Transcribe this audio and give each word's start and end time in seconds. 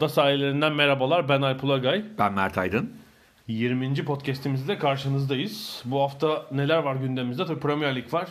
Ada 0.00 0.08
sahillerinden 0.08 0.72
merhabalar. 0.72 1.28
Ben 1.28 1.42
Alp 1.42 1.64
Ulagay. 1.64 2.04
Ben 2.18 2.32
Mert 2.32 2.58
Aydın. 2.58 2.92
20. 3.48 3.94
podcastimizde 4.04 4.78
karşınızdayız. 4.78 5.82
Bu 5.84 6.00
hafta 6.00 6.46
neler 6.52 6.78
var 6.78 6.96
gündemimizde? 6.96 7.46
Tabii 7.46 7.60
Premier 7.60 7.96
Lig 7.96 8.14
var. 8.14 8.28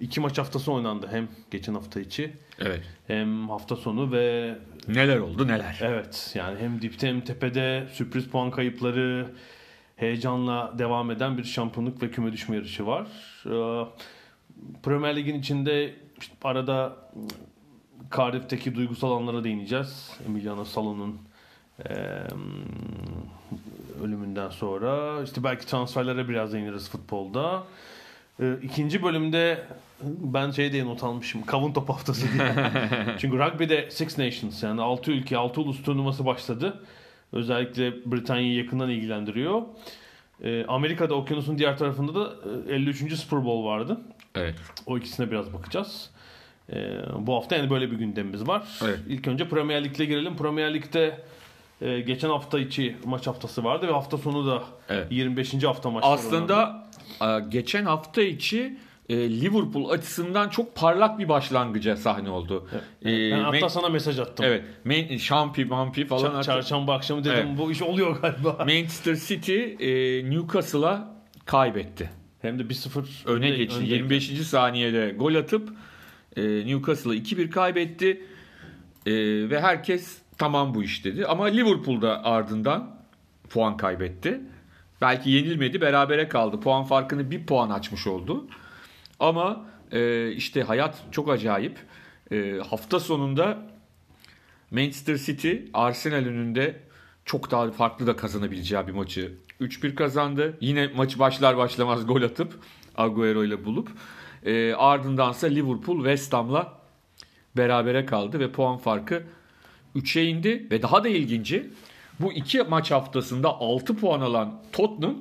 İki 0.00 0.20
maç 0.20 0.38
haftası 0.38 0.72
oynandı. 0.72 1.08
Hem 1.10 1.28
geçen 1.50 1.74
hafta 1.74 2.00
içi 2.00 2.32
Evet. 2.58 2.80
hem 3.06 3.48
hafta 3.48 3.76
sonu 3.76 4.12
ve 4.12 4.54
Neler 4.88 5.18
oldu 5.18 5.48
neler. 5.48 5.78
evet 5.82 6.32
yani 6.34 6.58
hem 6.60 6.82
dipte 6.82 7.08
hem 7.08 7.20
tepede 7.20 7.86
sürpriz 7.92 8.28
puan 8.28 8.50
kayıpları 8.50 9.26
heyecanla 9.96 10.74
devam 10.78 11.10
eden 11.10 11.38
bir 11.38 11.44
şampiyonluk 11.44 12.02
ve 12.02 12.10
küme 12.10 12.32
düşme 12.32 12.56
yarışı 12.56 12.86
var. 12.86 13.06
Ee, 13.46 13.84
Premier 14.82 15.16
Lig'in 15.16 15.38
içinde 15.40 15.94
işte 16.20 16.34
arada 16.44 16.96
Cardiff'teki 18.16 18.74
duygusal 18.74 19.12
anlara 19.12 19.44
değineceğiz. 19.44 20.10
Emiliano 20.26 20.64
Salo'nun 20.64 21.18
ölümünden 24.02 24.48
sonra. 24.48 25.22
işte 25.22 25.44
belki 25.44 25.66
transferlere 25.66 26.28
biraz 26.28 26.52
değiniriz 26.52 26.90
futbolda. 26.90 27.62
Ee, 28.40 28.56
ikinci 28.62 29.02
bölümde 29.02 29.64
ben 30.02 30.50
şey 30.50 30.72
diye 30.72 30.86
not 30.86 31.04
almışım. 31.04 31.42
Kavun 31.46 31.72
top 31.72 31.88
haftası 31.88 32.32
diye. 32.32 32.54
Çünkü 33.18 33.38
rugby'de 33.38 33.90
Six 33.90 34.18
Nations 34.18 34.62
yani 34.62 34.80
6 34.80 35.12
ülke 35.12 35.36
6 35.36 35.60
ulus 35.60 35.82
turnuvası 35.82 36.26
başladı. 36.26 36.80
Özellikle 37.32 37.92
Britanya'yı 38.12 38.54
yakından 38.54 38.90
ilgilendiriyor. 38.90 39.62
Amerika'da 40.68 41.14
okyanusun 41.14 41.58
diğer 41.58 41.78
tarafında 41.78 42.14
da 42.14 42.34
e, 42.68 42.74
53. 42.74 43.14
Super 43.14 43.44
Bowl 43.44 43.64
vardı. 43.64 44.00
Evet. 44.34 44.54
O 44.86 44.98
ikisine 44.98 45.30
biraz 45.30 45.52
bakacağız. 45.52 46.10
Ee, 46.72 46.90
bu 47.18 47.34
hafta 47.34 47.56
yani 47.56 47.70
böyle 47.70 47.90
bir 47.90 47.96
gündemimiz 47.96 48.48
var. 48.48 48.62
Evet. 48.84 48.98
İlk 49.08 49.28
önce 49.28 49.48
Premier 49.48 49.84
Lig'le 49.84 49.98
girelim. 49.98 50.36
Premier 50.36 50.74
Lig'de 50.74 51.20
e, 51.80 52.00
geçen 52.00 52.28
hafta 52.28 52.58
içi 52.60 52.96
maç 53.04 53.26
haftası 53.26 53.64
vardı 53.64 53.88
ve 53.88 53.92
hafta 53.92 54.18
sonu 54.18 54.46
da 54.46 54.62
Evet. 54.88 55.06
25. 55.12 55.64
hafta 55.64 55.90
maçları 55.90 56.12
oynandı. 56.12 56.54
Aslında 56.54 56.88
e, 57.46 57.48
geçen 57.48 57.84
hafta 57.84 58.22
içi 58.22 58.76
e, 59.08 59.16
Liverpool 59.40 59.90
açısından 59.90 60.48
çok 60.48 60.74
parlak 60.74 61.18
bir 61.18 61.28
başlangıca 61.28 61.96
sahne 61.96 62.30
oldu. 62.30 62.68
E, 63.04 63.30
ben 63.32 63.40
hatta 63.40 63.68
sana 63.68 63.88
mesaj 63.88 64.18
attım. 64.18 64.46
Evet. 64.46 64.64
Man- 64.84 65.16
Şampi, 65.16 65.64
Mampi 65.64 66.06
falan. 66.06 66.34
Ç- 66.40 66.44
çarşamba 66.44 66.94
akşamı 66.94 67.24
dedim 67.24 67.46
Evet. 67.48 67.58
bu 67.58 67.72
iş 67.72 67.82
oluyor 67.82 68.16
galiba. 68.22 68.52
Manchester 68.58 69.14
City 69.14 69.60
e, 69.60 70.30
Newcastle'a 70.30 71.08
kaybetti. 71.44 72.10
Hem 72.42 72.58
de 72.58 72.62
1-0 72.62 73.04
Öne 73.26 73.46
önde- 73.46 73.56
geçti. 73.56 73.78
önde- 73.78 73.86
25. 73.94 74.26
saniyede 74.42 75.14
gol 75.18 75.34
atıp 75.34 75.70
e, 76.36 76.42
Newcastle'a 76.42 77.14
2-1 77.14 77.50
kaybetti. 77.50 78.22
E, 79.06 79.12
ve 79.50 79.60
herkes 79.60 80.18
tamam 80.38 80.74
bu 80.74 80.82
iş 80.82 81.04
dedi. 81.04 81.26
Ama 81.26 81.44
Liverpool'da 81.44 82.24
ardından 82.24 82.98
puan 83.50 83.76
kaybetti. 83.76 84.40
Belki 85.00 85.30
yenilmedi, 85.30 85.80
berabere 85.80 86.28
kaldı. 86.28 86.60
Puan 86.60 86.84
farkını 86.84 87.30
bir 87.30 87.46
puan 87.46 87.70
açmış 87.70 88.06
oldu. 88.06 88.46
Ama 89.20 89.66
e, 89.92 90.30
işte 90.32 90.62
hayat 90.62 91.02
çok 91.12 91.30
acayip. 91.30 91.78
E, 92.32 92.60
hafta 92.70 93.00
sonunda 93.00 93.58
Manchester 94.70 95.16
City 95.16 95.52
Arsenal 95.74 96.24
önünde 96.24 96.80
çok 97.24 97.50
daha 97.50 97.70
farklı 97.70 98.06
da 98.06 98.16
kazanabileceği 98.16 98.86
bir 98.86 98.92
maçı 98.92 99.32
3-1 99.60 99.94
kazandı. 99.94 100.56
Yine 100.60 100.86
maçı 100.96 101.18
başlar 101.18 101.56
başlamaz 101.56 102.06
gol 102.06 102.22
atıp 102.22 102.58
Agüero 102.96 103.44
ile 103.44 103.64
bulup 103.64 103.88
e, 104.46 104.72
ardındansa 104.72 105.46
Liverpool 105.46 105.96
West 105.96 106.32
Ham'la 106.32 106.78
berabere 107.56 108.06
kaldı 108.06 108.40
ve 108.40 108.52
puan 108.52 108.78
farkı 108.78 109.22
3'e 109.96 110.24
indi 110.24 110.66
ve 110.70 110.82
daha 110.82 111.04
da 111.04 111.08
ilginci 111.08 111.70
bu 112.20 112.32
iki 112.32 112.62
maç 112.62 112.90
haftasında 112.90 113.48
6 113.48 113.96
puan 113.96 114.20
alan 114.20 114.62
Tottenham 114.72 115.16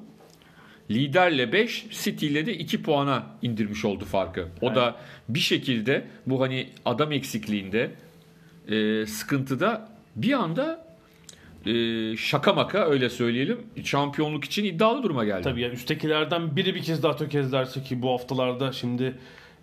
liderle 0.92 1.54
5 1.54 1.86
City 2.04 2.28
ile 2.28 2.46
de 2.46 2.58
2 2.58 2.84
puana 2.84 3.26
indirmiş 3.42 3.86
oldu 3.86 4.06
farkı. 4.06 4.48
O 4.62 4.76
da 4.76 4.96
bir 5.30 5.40
şekilde 5.40 6.08
bu 6.28 6.42
hani 6.42 6.70
adam 6.86 7.12
eksikliğinde 7.12 7.92
e, 8.68 9.06
sıkıntıda 9.06 9.90
bir 10.16 10.34
anda 10.34 10.87
e, 11.68 12.18
şaka 12.18 12.54
maka 12.54 12.86
öyle 12.86 13.10
söyleyelim 13.10 13.60
şampiyonluk 13.84 14.46
için 14.46 14.64
iddialı 14.64 15.04
duruma 15.04 15.26
geldi. 15.26 15.42
Tabii 15.44 15.62
yani 15.62 15.74
üsttekilerden 15.74 16.56
biri 16.56 16.76
bir 16.76 16.82
kez 16.82 17.04
daha 17.04 17.16
tökezlerse 17.16 17.84
ki 17.84 18.02
bu 18.02 18.12
haftalarda 18.12 18.72
şimdi 18.72 19.16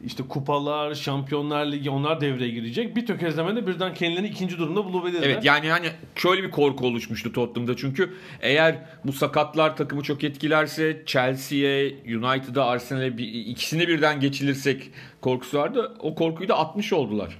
işte 0.06 0.22
kupalar, 0.28 0.94
şampiyonlar 0.94 1.66
ligi 1.66 1.90
onlar 1.90 2.20
devreye 2.20 2.50
girecek. 2.50 2.96
Bir 2.96 3.06
tökezlemede 3.06 3.66
birden 3.66 3.94
kendilerini 3.94 4.28
ikinci 4.28 4.58
durumda 4.58 4.84
bulabilirler. 4.84 5.28
Evet 5.28 5.44
yani 5.44 5.70
hani 5.70 5.86
şöyle 6.16 6.42
bir 6.42 6.50
korku 6.50 6.86
oluşmuştu 6.86 7.32
Tottenham'da 7.32 7.76
çünkü 7.76 8.14
eğer 8.40 8.76
bu 9.04 9.12
sakatlar 9.12 9.76
takımı 9.76 10.02
çok 10.02 10.24
etkilerse 10.24 11.02
Chelsea'ye, 11.06 11.96
United'a, 12.06 12.64
Arsenal'e 12.64 13.18
bir, 13.18 13.28
ikisini 13.28 13.88
birden 13.88 14.20
geçilirsek 14.20 14.90
korkusu 15.20 15.58
vardı. 15.58 15.94
O 16.00 16.14
korkuyu 16.14 16.48
da 16.48 16.58
atmış 16.58 16.92
oldular. 16.92 17.38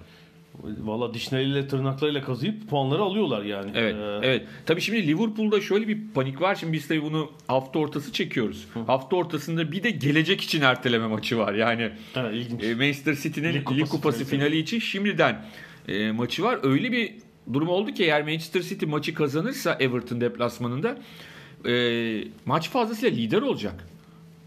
Valla 0.62 1.14
dişleriyle 1.14 1.68
tırnaklarıyla 1.68 2.22
kazıyıp 2.22 2.68
puanları 2.70 3.02
alıyorlar 3.02 3.42
yani. 3.42 3.70
Evet, 3.74 3.94
Ee, 3.94 4.26
evet. 4.26 4.42
Tabii 4.66 4.80
şimdi 4.80 5.06
Liverpool'da 5.06 5.60
şöyle 5.60 5.88
bir 5.88 5.98
panik 6.14 6.40
var. 6.40 6.54
Şimdi 6.54 6.72
biz 6.72 6.88
tabii 6.88 7.02
bunu 7.02 7.30
hafta 7.46 7.78
ortası 7.78 8.12
çekiyoruz. 8.12 8.66
Hafta 8.86 9.16
ortasında 9.16 9.72
bir 9.72 9.82
de 9.82 9.90
gelecek 9.90 10.40
için 10.40 10.62
erteleme 10.62 11.06
maçı 11.06 11.38
var. 11.38 11.54
Yani 11.54 11.90
evet, 12.16 12.34
ilginç. 12.34 12.62
e, 12.64 12.74
Manchester 12.74 13.14
City'nin 13.14 13.48
Lig 13.48 13.56
Lig 13.56 13.64
Kupası 13.64 13.90
Kupası, 13.90 14.24
finali. 14.24 14.44
finali 14.48 14.58
için 14.62 14.78
şimdiden 14.78 15.44
e, 15.88 16.10
maçı 16.12 16.42
var. 16.42 16.58
Öyle 16.62 16.92
bir 16.92 17.14
durum 17.52 17.68
oldu 17.68 17.90
ki 17.92 18.04
eğer 18.04 18.22
Manchester 18.22 18.62
City 18.62 18.86
maçı 18.86 19.14
kazanırsa 19.14 19.76
Everton 19.80 20.20
deplasmanında 20.20 20.98
e, 21.68 22.24
maç 22.46 22.70
fazlasıyla 22.70 23.16
lider 23.16 23.42
olacak. 23.42 23.86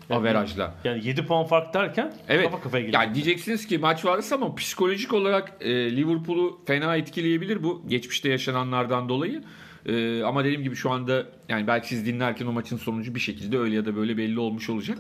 Averajla. 0.10 0.76
Yani 0.84 1.08
7 1.08 1.26
puan 1.26 1.46
fark 1.46 1.74
derken 1.74 2.14
Evet. 2.30 2.46
kafa 2.46 2.62
kafaya 2.64 2.82
gelecek. 2.82 3.02
Yani 3.02 3.16
diyeceksiniz 3.16 3.68
ki 3.68 3.78
maç 3.78 4.06
varsa 4.06 4.36
ama 4.36 4.56
psikolojik 4.56 5.14
olarak 5.14 5.54
e, 5.62 5.96
Liverpool'u 5.96 6.60
fena 6.66 6.96
etkileyebilir 6.96 7.64
bu 7.64 7.84
geçmişte 7.88 8.30
yaşananlardan 8.30 9.10
dolayı. 9.10 9.44
E, 9.86 10.24
ama 10.24 10.44
dediğim 10.44 10.64
gibi 10.64 10.76
şu 10.76 10.92
anda 10.92 11.26
yani 11.50 11.68
belki 11.68 11.88
siz 11.88 12.06
dinlerken 12.06 12.46
o 12.46 12.52
maçın 12.52 12.78
sonucu 12.78 13.16
bir 13.16 13.20
şekilde 13.20 13.58
öyle 13.58 13.76
ya 13.76 13.86
da 13.86 13.96
böyle 13.96 14.18
belli 14.18 14.40
olmuş 14.40 14.70
olacak. 14.70 14.98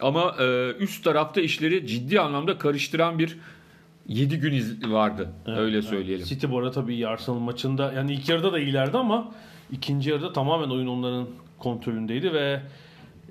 Ama 0.00 0.36
e, 0.40 0.72
üst 0.78 1.04
tarafta 1.04 1.40
işleri 1.40 1.86
ciddi 1.86 2.20
anlamda 2.20 2.58
karıştıran 2.58 3.18
bir 3.18 3.38
7 4.08 4.38
gün 4.38 4.52
iz 4.52 4.90
vardı. 4.92 5.32
öyle 5.46 5.82
söyleyelim. 5.82 6.24
City 6.26 6.46
bu 6.50 6.58
arada 6.58 6.70
tabii 6.70 7.06
Arsenal 7.06 7.38
maçında 7.38 7.92
yani 7.92 8.12
ilk 8.14 8.28
yarıda 8.28 8.52
da 8.52 8.58
iyilerdi 8.58 8.98
ama 8.98 9.34
ikinci 9.72 10.10
yarıda 10.10 10.32
tamamen 10.32 10.68
oyun 10.70 10.86
onların 10.86 11.26
kontrolündeydi 11.58 12.32
ve 12.32 12.60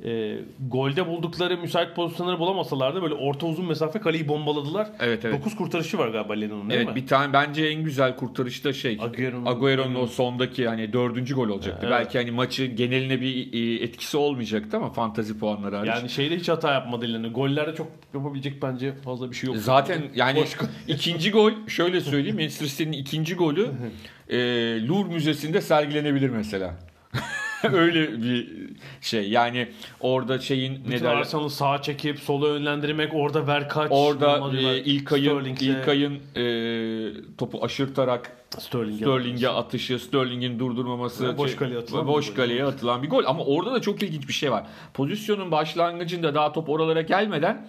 e, 0.04 0.38
golde 0.70 1.08
buldukları 1.08 1.58
müsait 1.58 1.96
pozisyonları 1.96 2.40
bulamasalar 2.40 2.96
da 2.96 3.02
böyle 3.02 3.14
orta 3.14 3.48
uzun 3.48 3.66
mesafe 3.66 4.00
kaleyi 4.00 4.28
bombaladılar. 4.28 4.88
Evet, 5.00 5.26
evet. 5.26 5.40
9 5.40 5.56
kurtarışı 5.56 5.98
var 5.98 6.08
galiba 6.08 6.34
Lennon'un 6.34 6.70
değil 6.70 6.82
Evet 6.82 6.90
mi? 6.90 7.02
bir 7.02 7.08
tane 7.08 7.34
bence 7.34 7.66
en 7.68 7.84
güzel 7.84 8.16
kurtarış 8.16 8.66
da 8.66 8.74
şey 8.74 8.94
Agüero'nun- 9.02 9.50
Agüero'nun 9.50 9.96
o 9.96 10.08
sondaki 10.08 10.68
hani 10.68 10.94
dördüncü 10.94 11.36
gol 11.36 11.50
olacaktı. 11.50 11.80
Evet. 11.90 11.92
Belki 12.00 12.18
hani 12.18 12.32
maçı 12.32 12.66
geneline 12.66 13.22
bir 13.22 13.54
e, 13.54 13.84
etkisi 13.84 14.18
olmayacaktı 14.18 14.78
ama 14.78 14.90
fantazi 14.90 15.40
puanları 15.40 15.76
hariç. 15.76 15.90
Yani 15.90 16.10
şeyde 16.10 16.38
hiç 16.38 16.50
hata 16.50 16.74
yapmadı 16.74 17.14
Lennon. 17.14 17.34
Gollerde 17.34 17.76
çok 17.76 17.88
yapabilecek 18.14 18.62
bence 18.62 18.94
fazla 18.94 19.32
bir 19.32 19.36
şey 19.36 19.48
yok. 19.48 19.58
Zaten 19.58 20.02
yani 20.16 20.40
Boş 20.42 20.58
ikinci 20.88 21.32
gol 21.32 21.52
şöyle 21.68 22.02
söyleyeyim 22.02 22.36
Manchester 22.38 22.68
City'nin 22.68 22.92
ikinci 22.92 23.36
golü 23.36 23.68
e, 24.30 24.38
Louvre 24.88 25.14
Müzesi'nde 25.14 25.62
sergilenebilir 25.62 26.30
mesela. 26.30 26.76
Öyle 27.74 28.22
bir 28.22 28.48
şey. 29.02 29.30
Yani 29.30 29.68
orada 30.00 30.40
şeyin 30.40 30.74
ne 30.74 30.86
Bütün 30.86 30.92
derler? 30.92 31.14
Arsenal'ı 31.16 31.50
sağa 31.50 31.82
çekip 31.82 32.20
sola 32.20 32.48
yönlendirmek 32.48 33.14
orada 33.14 33.48
ver 33.48 33.70
kaç. 33.70 33.88
Orada 33.92 34.58
e, 34.58 34.80
İlkay'ın 34.80 35.46
İlkay'ın 35.46 36.20
e, 36.36 37.36
topu 37.38 37.64
aşırtarak 37.64 38.32
Sterling'e 38.60 38.98
Sterling'e 38.98 39.50
atışı, 39.50 40.00
Sterling'in 40.00 40.60
durdurmaması, 40.60 41.38
boş 41.38 41.50
şey- 41.50 41.60
kaleye 41.60 41.80
atılan 41.80 42.08
boş 42.08 42.26
bir 42.26 42.36
gol. 42.36 42.44
kaleye 42.44 42.66
atılan 42.66 43.04
bir 43.04 43.10
gol. 43.10 43.24
Ama 43.26 43.44
orada 43.44 43.74
da 43.74 43.82
çok 43.82 44.04
ilginç 44.04 44.28
bir 44.28 44.34
şey 44.34 44.52
var. 44.52 44.64
Pozisyonun 44.94 45.52
başlangıcında 45.52 46.36
daha 46.36 46.52
top 46.52 46.70
oralara 46.70 47.02
gelmeden 47.02 47.68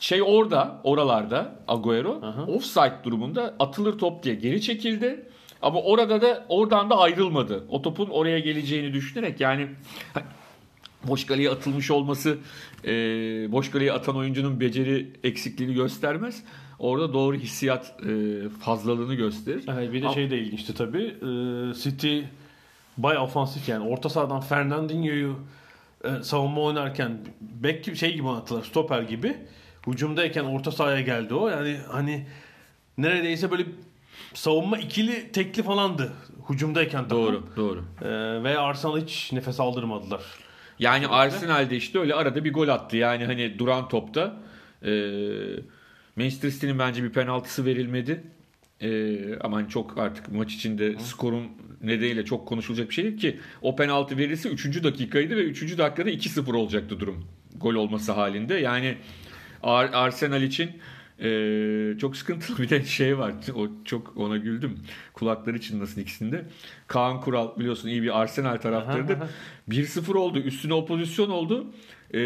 şey 0.00 0.22
orada, 0.22 0.80
oralarda 0.84 1.56
Agüero 1.68 2.20
offside 2.48 2.94
durumunda 3.04 3.54
atılır 3.58 3.98
top 3.98 4.22
diye 4.22 4.34
geri 4.34 4.62
çekildi. 4.62 5.28
Ama 5.62 5.80
orada 5.82 6.20
da 6.22 6.46
oradan 6.48 6.90
da 6.90 6.98
ayrılmadı. 6.98 7.64
O 7.68 7.82
topun 7.82 8.06
oraya 8.08 8.38
geleceğini 8.38 8.92
düşünerek 8.92 9.40
yani 9.40 9.68
boş 11.04 11.26
kaleye 11.26 11.50
atılmış 11.50 11.90
olması 11.90 12.38
e, 12.84 12.90
boş 13.52 13.70
kaleye 13.70 13.92
atan 13.92 14.16
oyuncunun 14.16 14.60
beceri 14.60 15.10
eksikliğini 15.24 15.74
göstermez. 15.74 16.42
Orada 16.78 17.12
doğru 17.12 17.36
hissiyat 17.36 17.94
e, 18.06 18.42
fazlalığını 18.60 19.14
gösterir. 19.14 19.64
Evet, 19.72 19.92
bir 19.92 20.02
de 20.02 20.06
Ama- 20.06 20.14
şey 20.14 20.30
de 20.30 20.38
ilginçti 20.38 20.74
tabii. 20.74 21.02
Ee, 21.22 21.74
City 21.74 22.20
bayağı 22.96 23.22
ofansif 23.22 23.68
yani. 23.68 23.88
Orta 23.88 24.08
sahadan 24.08 24.40
Fernandinho'yu 24.40 25.36
e, 26.04 26.08
savunma 26.22 26.60
oynarken 26.60 27.18
bek 27.40 27.84
gibi 27.84 27.96
şey 27.96 28.14
gibi 28.14 28.28
attılar. 28.28 28.62
Stoper 28.62 29.02
gibi. 29.02 29.36
Hücumdayken 29.86 30.44
orta 30.44 30.70
sahaya 30.70 31.00
geldi 31.00 31.34
o. 31.34 31.48
Yani 31.48 31.76
hani 31.90 32.26
neredeyse 32.98 33.50
böyle 33.50 33.64
savunma 34.34 34.78
ikili 34.78 35.32
tekli 35.32 35.62
falandı. 35.62 36.12
Hücumdayken 36.50 37.02
takım. 37.02 37.18
Doğru, 37.18 37.44
doğru. 37.56 37.84
Ee, 38.02 38.44
ve 38.44 38.58
Arsenal 38.58 39.00
hiç 39.00 39.32
nefes 39.32 39.60
aldırmadılar. 39.60 40.22
Yani 40.78 41.06
Arsenal'de 41.08 41.76
işte 41.76 41.98
öyle 41.98 42.14
arada 42.14 42.44
bir 42.44 42.52
gol 42.52 42.68
attı. 42.68 42.96
Yani 42.96 43.24
hani 43.24 43.58
duran 43.58 43.88
topta. 43.88 44.36
E, 44.84 44.90
Manchester 46.16 46.50
City'nin 46.50 46.78
bence 46.78 47.02
bir 47.02 47.10
penaltısı 47.10 47.64
verilmedi. 47.64 48.24
E, 48.80 49.18
ama 49.38 49.56
hani 49.56 49.68
çok 49.68 49.98
artık 49.98 50.32
maç 50.32 50.54
içinde 50.54 50.98
skorun 50.98 51.46
nedeniyle 51.82 52.24
çok 52.24 52.48
konuşulacak 52.48 52.88
bir 52.88 52.94
şey 52.94 53.04
değil 53.04 53.18
ki. 53.18 53.40
O 53.62 53.76
penaltı 53.76 54.16
verilse 54.16 54.48
3. 54.48 54.84
dakikaydı 54.84 55.36
ve 55.36 55.42
3. 55.42 55.78
dakikada 55.78 56.10
2-0 56.10 56.56
olacaktı 56.56 57.00
durum. 57.00 57.24
Gol 57.56 57.74
olması 57.74 58.12
halinde. 58.12 58.54
Yani 58.54 58.96
Ar- 59.62 59.90
Arsenal 59.92 60.42
için 60.42 60.70
e, 61.20 61.98
çok 61.98 62.16
sıkıntılı 62.16 62.58
bir 62.58 62.70
de 62.70 62.84
şey 62.84 63.18
var. 63.18 63.34
O 63.54 63.68
çok 63.84 64.16
ona 64.16 64.36
güldüm. 64.36 64.78
Kulakları 65.12 65.60
çınlasın 65.60 66.00
ikisinde. 66.00 66.44
Kaan 66.86 67.20
Kural 67.20 67.58
biliyorsun 67.58 67.88
iyi 67.88 68.02
bir 68.02 68.20
Arsenal 68.20 68.56
taraftarıdır. 68.56 69.18
1-0 69.68 70.16
oldu. 70.18 70.38
Üstüne 70.38 70.74
opozisyon 70.74 71.30
oldu. 71.30 71.66
E, 72.14 72.20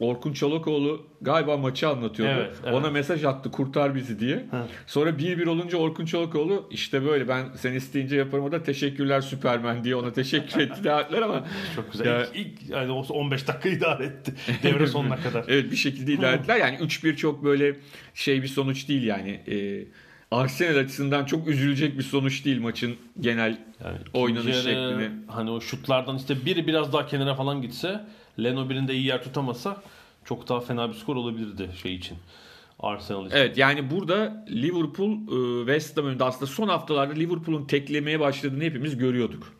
Orkun 0.00 0.32
Çolakoğlu 0.32 1.06
galiba 1.20 1.56
maçı 1.56 1.88
anlatıyordu. 1.88 2.32
Evet, 2.40 2.56
evet. 2.64 2.74
Ona 2.74 2.90
mesaj 2.90 3.24
attı 3.24 3.50
kurtar 3.50 3.94
bizi 3.94 4.20
diye. 4.20 4.44
Sonra 4.86 5.10
1-1 5.10 5.48
olunca 5.48 5.78
Orkun 5.78 6.04
Çolakoğlu 6.06 6.68
işte 6.70 7.04
böyle 7.04 7.28
ben 7.28 7.44
sen 7.56 7.72
isteyince 7.72 8.16
yaparım 8.16 8.44
o 8.44 8.52
da 8.52 8.62
teşekkürler 8.62 9.20
Süpermen 9.20 9.84
diye 9.84 9.96
ona 9.96 10.12
teşekkür 10.12 10.60
etti 10.60 10.84
derler 10.84 11.22
ama 11.22 11.44
Çok 11.76 11.92
güzel. 11.92 12.06
Ya- 12.06 12.26
İlk, 12.34 12.62
ilk 12.62 12.70
yani 12.70 12.92
o 12.92 13.00
15 13.08 13.48
dakika 13.48 13.68
idare 13.68 14.04
etti. 14.04 14.34
Devre 14.62 14.86
sonuna 14.86 15.16
kadar. 15.16 15.44
Evet 15.48 15.70
bir 15.70 15.76
şekilde 15.76 16.12
idare 16.12 16.36
ettiler. 16.36 16.56
Yani 16.56 16.76
3-1 16.76 17.16
çok 17.16 17.44
böyle 17.44 17.76
şey 18.14 18.42
bir 18.42 18.48
sonuç 18.48 18.88
değil 18.88 19.02
yani. 19.02 19.30
Ee, 19.48 19.84
Arsenal 20.34 20.76
açısından 20.76 21.24
çok 21.24 21.48
üzülecek 21.48 21.98
bir 21.98 22.02
sonuç 22.02 22.44
değil 22.44 22.60
maçın 22.60 22.96
genel 23.20 23.58
Yani 23.84 23.98
oynanış 24.12 24.56
şeklini. 24.56 25.10
Hani 25.26 25.50
o 25.50 25.60
şutlardan 25.60 26.16
işte 26.16 26.44
biri 26.46 26.66
biraz 26.66 26.92
daha 26.92 27.06
kenara 27.06 27.34
falan 27.34 27.62
gitse 27.62 28.04
Leno 28.38 28.70
birinde 28.70 28.94
iyi 28.94 29.06
yer 29.06 29.24
tutamasa 29.24 29.82
çok 30.24 30.48
daha 30.48 30.60
fena 30.60 30.88
bir 30.88 30.94
skor 30.94 31.16
olabilirdi 31.16 31.70
şey 31.82 31.94
için. 31.94 32.18
Arsenal 32.80 33.26
için. 33.26 33.36
Evet 33.36 33.58
yani 33.58 33.90
burada 33.90 34.44
Liverpool 34.50 35.12
e, 35.12 35.66
West 35.66 35.96
Ham 35.96 36.06
önünde 36.06 36.24
aslında 36.24 36.46
son 36.46 36.68
haftalarda 36.68 37.14
Liverpool'un 37.14 37.64
teklemeye 37.64 38.20
başladığını 38.20 38.64
hepimiz 38.64 38.98
görüyorduk. 38.98 39.52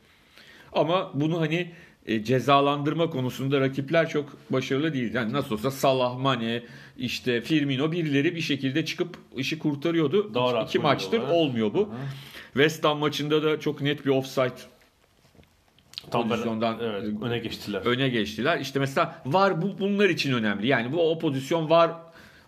Ama 0.72 1.10
bunu 1.14 1.40
hani 1.40 1.72
e, 2.06 2.24
cezalandırma 2.24 3.10
konusunda 3.10 3.60
rakipler 3.60 4.08
çok 4.08 4.36
başarılı 4.50 4.92
değil. 4.94 5.14
Yani 5.14 5.32
nasıl 5.32 5.54
olsa 5.54 5.70
Salah, 5.70 6.18
Mane, 6.18 6.62
işte 6.98 7.40
Firmino 7.40 7.92
birileri 7.92 8.34
bir 8.36 8.40
şekilde 8.40 8.84
çıkıp 8.84 9.16
işi 9.36 9.58
kurtarıyordu. 9.58 10.34
Daha 10.34 10.62
İki- 10.62 10.78
maçtır 10.78 11.12
oynuyorlar. 11.18 11.36
olmuyor 11.38 11.74
bu. 11.74 11.94
West 12.52 12.84
Ham 12.84 12.98
maçında 12.98 13.42
da 13.42 13.60
çok 13.60 13.80
net 13.80 14.06
bir 14.06 14.10
offside 14.10 14.52
Tam 16.10 16.28
pozisyondan- 16.28 16.78
evet, 16.82 17.22
öne 17.22 17.38
geçtiler. 17.38 17.80
öne 17.84 18.08
geçtiler. 18.08 18.58
İşte 18.60 18.78
mesela 18.78 19.22
var 19.26 19.62
bu 19.62 19.78
bunlar 19.78 20.08
için 20.08 20.32
önemli. 20.32 20.66
Yani 20.66 20.92
bu 20.92 21.10
o 21.10 21.18
pozisyon 21.18 21.70
var 21.70 21.90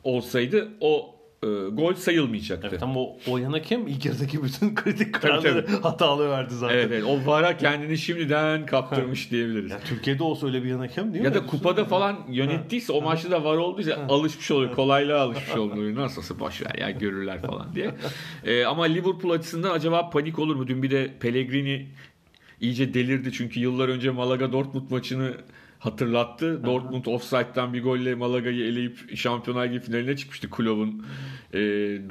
olsaydı 0.04 0.68
o 0.80 1.15
e, 1.42 1.46
gol 1.72 1.94
sayılmayacaktı. 1.94 2.68
Evet 2.70 2.82
ama 2.82 3.00
o, 3.00 3.16
o 3.26 3.38
yan 3.38 3.52
hakem 3.52 3.86
ilk 3.86 4.04
yarıdaki 4.06 4.42
bütün 4.42 4.74
kritik 4.74 5.14
kararları 5.14 5.66
hatalı 5.82 6.30
verdi 6.30 6.54
zaten. 6.54 6.74
Evet, 6.74 6.86
evet. 6.90 7.04
O 7.04 7.26
VAR'a 7.26 7.56
kendini 7.56 7.98
şimdiden 7.98 8.66
kaptırmış 8.66 9.30
diyebiliriz. 9.30 9.70
Ya 9.70 9.80
Türkiye'de 9.80 10.22
olsa 10.22 10.46
öyle 10.46 10.62
bir 10.64 10.68
yan 10.68 10.78
hakem 10.78 11.14
değil 11.14 11.24
Ya 11.24 11.30
mi? 11.30 11.36
da 11.36 11.46
kupada 11.46 11.84
falan 11.84 12.18
yönettiyse 12.28 12.92
o 12.92 13.02
maçta 13.02 13.30
da 13.30 13.44
var 13.44 13.56
olduysa 13.56 14.06
alışmış 14.08 14.50
oluyor. 14.50 14.72
Kolaylığa 14.74 15.20
alışmış 15.22 15.56
oluyor. 15.56 15.94
Nasılsa 15.94 16.40
boş 16.40 16.62
ver 16.62 16.74
ya 16.78 16.90
görürler 16.90 17.42
falan 17.42 17.74
diye. 17.74 17.94
Ee, 18.44 18.64
ama 18.64 18.84
Liverpool 18.84 19.30
açısından 19.32 19.70
acaba 19.70 20.10
panik 20.10 20.38
olur 20.38 20.56
mu? 20.56 20.66
Dün 20.66 20.82
bir 20.82 20.90
de 20.90 21.10
Pellegrini 21.20 21.86
iyice 22.60 22.94
delirdi 22.94 23.32
çünkü 23.32 23.60
yıllar 23.60 23.88
önce 23.88 24.10
Malaga 24.10 24.52
Dortmund 24.52 24.90
maçını 24.90 25.34
hatırlattı. 25.78 26.64
Dortmund 26.64 27.06
offside'dan 27.06 27.75
bir 27.75 27.82
golle 27.82 28.14
Malaga'yı 28.14 28.64
eleyip 28.64 29.17
Şampiyonlar 29.17 29.69
Ligi 29.69 29.81
finaline 29.81 30.17
çıkmıştı 30.17 30.50
Klopp'un 30.50 31.06
e, 31.55 31.58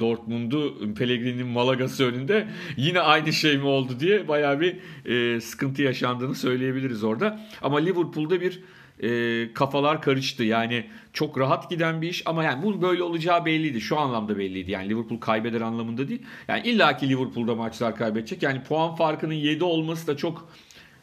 Dortmund'u 0.00 0.94
Pellegrini'nin 0.94 1.46
Malaga'sı 1.46 2.04
önünde. 2.04 2.48
Yine 2.76 3.00
aynı 3.00 3.32
şey 3.32 3.58
mi 3.58 3.66
oldu 3.66 3.92
diye 4.00 4.28
bayağı 4.28 4.60
bir 4.60 4.76
e, 5.06 5.40
sıkıntı 5.40 5.82
yaşandığını 5.82 6.34
söyleyebiliriz 6.34 7.04
orada. 7.04 7.40
Ama 7.62 7.78
Liverpool'da 7.78 8.40
bir 8.40 8.60
e, 9.02 9.52
kafalar 9.52 10.02
karıştı. 10.02 10.44
Yani 10.44 10.86
çok 11.12 11.38
rahat 11.38 11.70
giden 11.70 12.02
bir 12.02 12.08
iş 12.08 12.22
ama 12.26 12.44
yani 12.44 12.62
bunun 12.62 12.82
böyle 12.82 13.02
olacağı 13.02 13.44
belliydi. 13.44 13.80
Şu 13.80 13.98
anlamda 13.98 14.38
belliydi. 14.38 14.70
Yani 14.70 14.88
Liverpool 14.88 15.20
kaybeder 15.20 15.60
anlamında 15.60 16.08
değil. 16.08 16.22
Yani 16.48 16.68
illaki 16.68 17.08
Liverpool'da 17.08 17.54
maçlar 17.54 17.96
kaybedecek. 17.96 18.42
Yani 18.42 18.62
puan 18.62 18.94
farkının 18.94 19.34
7 19.34 19.64
olması 19.64 20.06
da 20.06 20.16
çok 20.16 20.48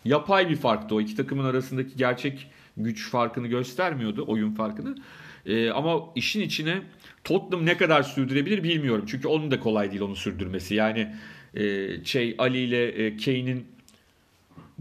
yapay 0.06 0.50
bir 0.50 0.56
farktı. 0.56 0.96
O 0.96 1.02
iki 1.02 1.16
takımın 1.16 1.46
arasındaki 1.46 1.98
gerçek 1.98 2.48
güç 2.78 3.10
farkını 3.10 3.48
göstermiyordu. 3.48 4.24
Oyun 4.28 4.52
farkını. 4.52 4.96
E, 5.46 5.70
ama 5.70 6.00
işin 6.16 6.42
içine 6.42 6.82
Tottenham 7.24 7.66
ne 7.66 7.78
kadar 7.78 8.04
sürdürebilir 8.04 8.64
bilmiyorum. 8.64 9.06
Çünkü 9.08 9.28
onun 9.28 9.52
da 9.52 9.60
kolay 9.60 9.92
değil 9.92 10.02
onu 10.02 10.16
sürdürmesi. 10.16 10.76
Yani 10.76 11.16
e, 11.54 11.88
şey 12.06 12.36
Ali 12.38 12.58
ile 12.58 12.88
e, 12.88 13.18
Kane'in 13.18 13.66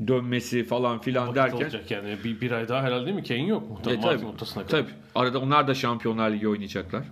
dönmesi 0.09 0.65
falan 0.65 1.01
filan 1.01 1.23
Vakit 1.29 1.37
derken 1.37 1.57
olacak 1.57 1.91
yani. 1.91 2.17
Bir, 2.25 2.41
bir 2.41 2.51
ay 2.51 2.69
daha 2.69 2.83
herhalde 2.83 3.07
değil 3.07 3.17
mi? 3.17 3.23
Kane 3.25 3.47
yok 3.47 3.71
mu? 3.71 3.79
e, 3.81 3.83
Tam 3.83 3.95
tabii, 3.95 4.07
Mart'ın 4.07 4.27
ortasına 4.27 4.67
kadar. 4.67 4.81
tabii. 4.83 4.93
Arada 5.15 5.39
onlar 5.41 5.69
da 5.69 5.75
Şampiyonlar 5.75 6.31
Ligi 6.31 6.49
oynayacaklar. 6.49 7.05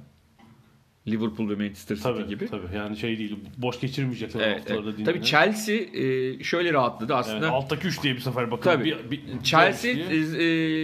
Liverpool 1.10 1.50
ve 1.50 1.54
Manchester 1.54 1.96
City 1.96 2.08
Tabii, 2.08 2.26
gibi. 2.26 2.46
tabii. 2.46 2.76
Yani 2.76 2.96
şey 2.96 3.18
değil. 3.18 3.36
Boş 3.56 3.80
geçirmeyecekler 3.80 4.40
Evet, 4.40 4.58
haftalarda 4.60 4.90
evet. 4.96 5.04
Tabii 5.06 5.22
Chelsea 5.22 5.76
e, 5.76 6.42
şöyle 6.44 6.72
rahatladı 6.72 7.14
aslında. 7.14 7.50
alttaki 7.50 7.86
3 7.88 8.02
diye 8.02 8.14
bir 8.14 8.20
sefer 8.20 8.50
bakalım. 8.50 8.78
Tabii. 8.78 8.96
Bir, 9.10 9.10
bir, 9.10 9.42
Chelsea 9.42 9.94
bir- 9.94 10.38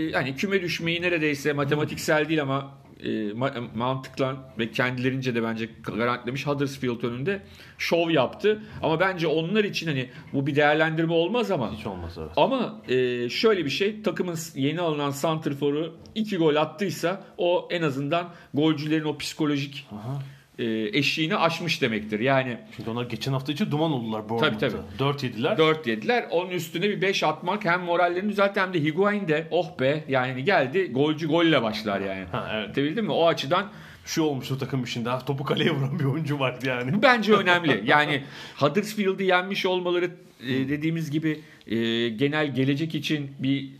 e, 0.09 0.13
hani 0.13 0.37
küme 0.37 0.63
düşmeyi 0.63 1.03
neredeyse 1.03 1.53
matematiksel 1.53 2.29
değil 2.29 2.43
ama 2.43 2.79
e, 3.07 3.09
ma- 3.09 3.77
mantıkla 3.77 4.37
ve 4.59 4.71
kendilerince 4.71 5.35
de 5.35 5.43
bence 5.43 5.69
garantilemiş 5.83 6.47
Huddersfield 6.47 7.03
önünde 7.03 7.43
şov 7.79 8.11
yaptı. 8.11 8.63
Ama 8.83 9.01
bence 9.01 9.27
onlar 9.27 9.65
için 9.65 9.87
hani 9.87 10.11
bu 10.33 10.47
bir 10.47 10.57
değerlendirme 10.57 11.13
olmaz 11.13 11.51
ama 11.51 11.73
hiç 11.73 11.87
olmaz 11.87 12.19
evet. 12.19 12.31
ama 12.37 12.83
e, 12.89 13.29
şöyle 13.29 13.65
bir 13.65 13.71
şey 13.71 14.03
takımın 14.03 14.39
yeni 14.55 14.81
alınan 14.81 15.11
santrforu 15.11 15.97
iki 16.15 16.37
gol 16.37 16.57
attıysa 16.57 17.25
o 17.39 17.69
en 17.71 17.83
azından 17.83 18.29
golcülerin 18.55 19.05
o 19.05 19.19
psikolojik 19.19 19.87
Aha. 19.93 20.23
E, 20.59 20.65
eşiğini 20.99 21.37
aşmış 21.37 21.83
demektir. 21.83 22.21
Yani 22.21 22.59
Çünkü 22.77 22.91
onlar 22.91 23.05
geçen 23.05 23.33
hafta 23.33 23.53
için 23.53 23.71
duman 23.71 23.93
oldular 23.93 24.29
Bournemouth'ta. 24.29 24.69
Tabii, 24.69 24.83
4 24.99 25.23
yediler. 25.23 25.59
4 25.59 25.87
yediler. 25.87 26.27
Onun 26.31 26.51
üstüne 26.51 26.83
bir 26.83 27.03
5 27.03 27.23
atmak 27.23 27.65
hem 27.65 27.81
morallerini 27.81 28.31
düzeltti 28.31 28.61
hem 28.61 28.75
de 28.75 28.85
Higuain 28.85 29.29
de 29.29 29.49
oh 29.51 29.81
be 29.81 30.05
yani 30.09 30.45
geldi 30.45 30.93
golcü 30.93 31.29
golle 31.29 31.63
başlar 31.63 32.01
yani. 32.01 32.25
Ha, 32.33 32.49
evet. 32.53 32.65
Anlatabildim 32.65 33.05
mi? 33.05 33.13
O 33.13 33.27
açıdan 33.27 33.71
Şu 34.05 34.23
olmuş 34.23 34.51
o 34.53 34.59
takım 34.59 34.85
içinde. 34.85 35.09
Ha, 35.09 35.19
topu 35.19 35.45
kaleye 35.45 35.71
vuran 35.71 35.99
bir 35.99 36.05
oyuncu 36.05 36.39
vardı 36.39 36.67
yani. 36.67 36.95
bu 36.95 37.03
bence 37.03 37.33
önemli. 37.33 37.83
Yani 37.87 38.23
Huddersfield'ı 38.57 39.23
yenmiş 39.23 39.67
olmaları 39.67 40.11
e, 40.43 40.49
dediğimiz 40.49 41.11
gibi 41.11 41.41
e, 41.67 42.09
genel 42.09 42.55
gelecek 42.55 42.95
için 42.95 43.31
bir 43.39 43.71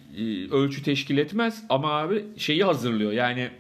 ölçü 0.51 0.83
teşkil 0.83 1.19
etmez 1.19 1.65
ama 1.69 1.91
abi 1.91 2.25
şeyi 2.37 2.65
hazırlıyor. 2.65 3.13
Yani 3.13 3.51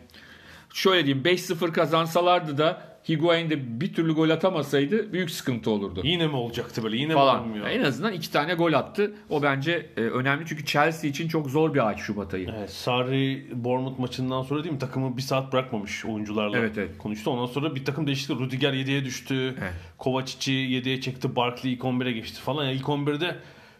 şöyle 0.74 1.06
diyeyim 1.06 1.24
5-0 1.24 1.72
kazansalardı 1.72 2.58
da 2.58 2.95
Higuain 3.08 3.50
de 3.50 3.80
bir 3.80 3.94
türlü 3.94 4.12
gol 4.12 4.30
atamasaydı 4.30 5.12
büyük 5.12 5.30
sıkıntı 5.30 5.70
olurdu. 5.70 6.00
Yine 6.04 6.26
mi 6.26 6.36
olacaktı 6.36 6.82
böyle? 6.82 6.96
Yine 6.96 7.06
mi 7.06 7.14
falan. 7.14 7.40
olmuyor? 7.42 7.66
En 7.66 7.82
azından 7.82 8.12
iki 8.12 8.32
tane 8.32 8.54
gol 8.54 8.72
attı. 8.72 9.14
O 9.30 9.42
bence 9.42 9.86
e, 9.96 10.00
önemli 10.00 10.44
çünkü 10.46 10.64
Chelsea 10.64 11.10
için 11.10 11.28
çok 11.28 11.50
zor 11.50 11.74
bir 11.74 11.86
ay 11.88 11.96
Şubat 11.96 12.34
ayı. 12.34 12.54
Evet, 12.58 12.70
Sarri 12.70 13.46
Bournemouth 13.52 13.98
maçından 13.98 14.42
sonra 14.42 14.64
değil 14.64 14.72
mi 14.72 14.78
takımı 14.78 15.16
bir 15.16 15.22
saat 15.22 15.52
bırakmamış 15.52 16.04
oyuncularla 16.04 16.58
Evet, 16.58 16.78
evet. 16.78 16.98
konuştu. 16.98 17.30
Ondan 17.30 17.46
sonra 17.46 17.74
bir 17.74 17.84
takım 17.84 18.06
değişiklik. 18.06 18.40
Rudiger 18.40 18.72
7'ye 18.72 19.04
düştü. 19.04 19.54
Evet. 19.60 19.72
Kovacic'i 19.98 20.52
7'ye 20.54 21.00
çekti. 21.00 21.36
Barkley 21.36 21.72
ilk 21.72 21.80
11'e 21.82 22.12
geçti 22.12 22.40
falan. 22.40 22.64
Yani 22.64 22.74
ilk 22.74 22.84
11'de 22.86 23.36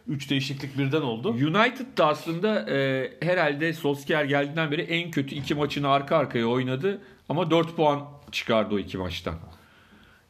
3 0.07 0.29
değişiklik 0.29 0.77
birden 0.77 1.01
oldu. 1.01 1.29
United 1.29 1.97
da 1.97 2.07
aslında 2.07 2.69
e, 2.69 3.09
herhalde 3.21 3.73
Solskjaer 3.73 4.25
geldiğinden 4.25 4.71
beri 4.71 4.81
en 4.81 5.11
kötü 5.11 5.35
iki 5.35 5.55
maçını 5.55 5.89
arka 5.89 6.17
arkaya 6.17 6.45
oynadı. 6.47 7.01
Ama 7.29 7.51
4 7.51 7.75
puan 7.75 8.16
çıkardı 8.31 8.75
o 8.75 8.79
iki 8.79 8.97
maçtan. 8.97 9.35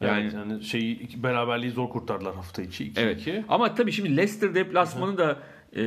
Yani, 0.02 0.24
Yani 0.24 0.34
yani 0.36 0.64
şeyi 0.64 1.10
beraberliği 1.24 1.72
zor 1.72 1.90
kurtardılar 1.90 2.36
hafta 2.36 2.62
içi 2.62 2.92
2-2. 2.92 3.00
evet. 3.00 3.46
Ama 3.50 3.76
tabii 3.76 3.92
şimdi 3.92 4.18
Leicester 4.18 4.56
deplasmanı 4.56 5.18
da 5.18 5.40
e, 5.76 5.82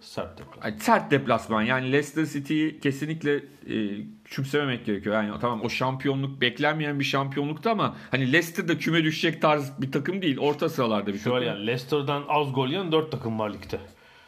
Sert 0.00 0.38
deplasman. 0.38 0.78
Sert 0.78 1.10
deplasman. 1.10 1.62
Yani 1.62 1.92
Leicester 1.92 2.24
City'yi 2.26 2.80
kesinlikle 2.80 3.34
e, 3.36 4.04
küçümsememek 4.24 4.86
gerekiyor. 4.86 5.14
Yani 5.14 5.40
tamam 5.40 5.60
o 5.64 5.68
şampiyonluk 5.68 6.40
beklenmeyen 6.40 7.00
bir 7.00 7.04
şampiyonluktu 7.04 7.70
ama 7.70 7.96
hani 8.10 8.32
Leicester'da 8.32 8.78
küme 8.78 9.04
düşecek 9.04 9.42
tarz 9.42 9.72
bir 9.80 9.92
takım 9.92 10.22
değil. 10.22 10.38
Orta 10.38 10.68
sıralarda 10.68 11.06
bir 11.06 11.18
takım. 11.18 11.32
Şöyle 11.32 11.46
yani 11.46 11.66
Leicester'dan 11.66 12.24
az 12.28 12.52
gol 12.52 12.68
yiyen 12.68 12.92
4 12.92 13.12
takım 13.12 13.38
var 13.38 13.50
ligde. 13.54 13.78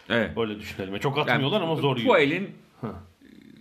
Evet. 0.09 0.39
Öyle 0.39 0.61
düşünelim. 0.61 0.93
Yani 0.93 1.03
Çok 1.03 1.19
atmıyorlar 1.19 1.61
ama 1.61 1.77
zor 1.77 1.97
yiyor. 1.97 2.15
Puel'in 2.15 2.51
Hı. 2.81 2.95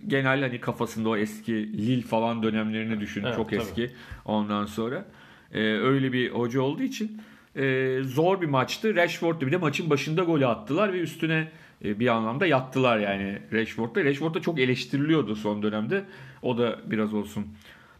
Genel 0.08 0.40
hani 0.40 0.60
kafasında 0.60 1.08
o 1.08 1.16
eski 1.16 1.52
Lille 1.52 2.02
falan 2.02 2.42
dönemlerini 2.42 3.00
düşün. 3.00 3.24
Evet, 3.24 3.36
çok 3.36 3.50
tabii. 3.50 3.60
eski. 3.60 3.90
Ondan 4.24 4.66
sonra 4.66 5.04
e, 5.52 5.60
öyle 5.60 6.12
bir 6.12 6.30
hoca 6.30 6.60
olduğu 6.60 6.82
için 6.82 7.22
e, 7.56 7.98
zor 8.02 8.40
bir 8.40 8.46
maçtı. 8.46 8.96
Rashford'da 8.96 9.46
bir 9.46 9.52
de 9.52 9.56
maçın 9.56 9.90
başında 9.90 10.22
golü 10.22 10.46
attılar 10.46 10.92
ve 10.92 11.00
üstüne 11.00 11.48
e, 11.84 12.00
bir 12.00 12.08
anlamda 12.08 12.46
yattılar 12.46 12.98
yani 12.98 13.38
Rashford'da. 13.52 14.04
Rashford 14.04 14.34
da 14.34 14.40
çok 14.40 14.60
eleştiriliyordu 14.60 15.36
son 15.36 15.62
dönemde. 15.62 16.04
O 16.42 16.58
da 16.58 16.78
biraz 16.86 17.14
olsun 17.14 17.46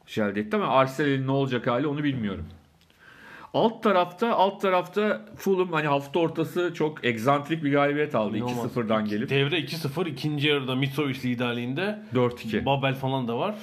şey 0.07 0.25
elde 0.25 0.41
etti 0.41 0.57
ama 0.57 0.67
Arsenal'in 0.67 1.27
ne 1.27 1.31
olacak 1.31 1.67
hali 1.67 1.87
onu 1.87 2.05
bilmiyorum. 2.05 2.47
Alt 3.55 3.83
tarafta 3.83 4.35
alt 4.35 4.61
tarafta 4.61 5.25
Fulham 5.37 5.73
hani 5.73 5.87
hafta 5.87 6.19
ortası 6.19 6.75
çok 6.75 7.05
egzantrik 7.05 7.65
bir 7.65 7.73
galibiyet 7.73 8.15
aldı 8.15 8.37
İnanılmaz. 8.37 8.77
2-0'dan 8.77 9.05
gelip 9.05 9.31
Devre 9.31 9.59
2-0 9.59 10.09
ikinci 10.09 10.49
yarıda 10.49 10.75
Mitrovic 10.75 11.23
liderliğinde 11.25 11.99
4-2. 12.15 12.65
Babel 12.65 12.95
falan 12.95 13.29
da 13.29 13.39
var. 13.39 13.55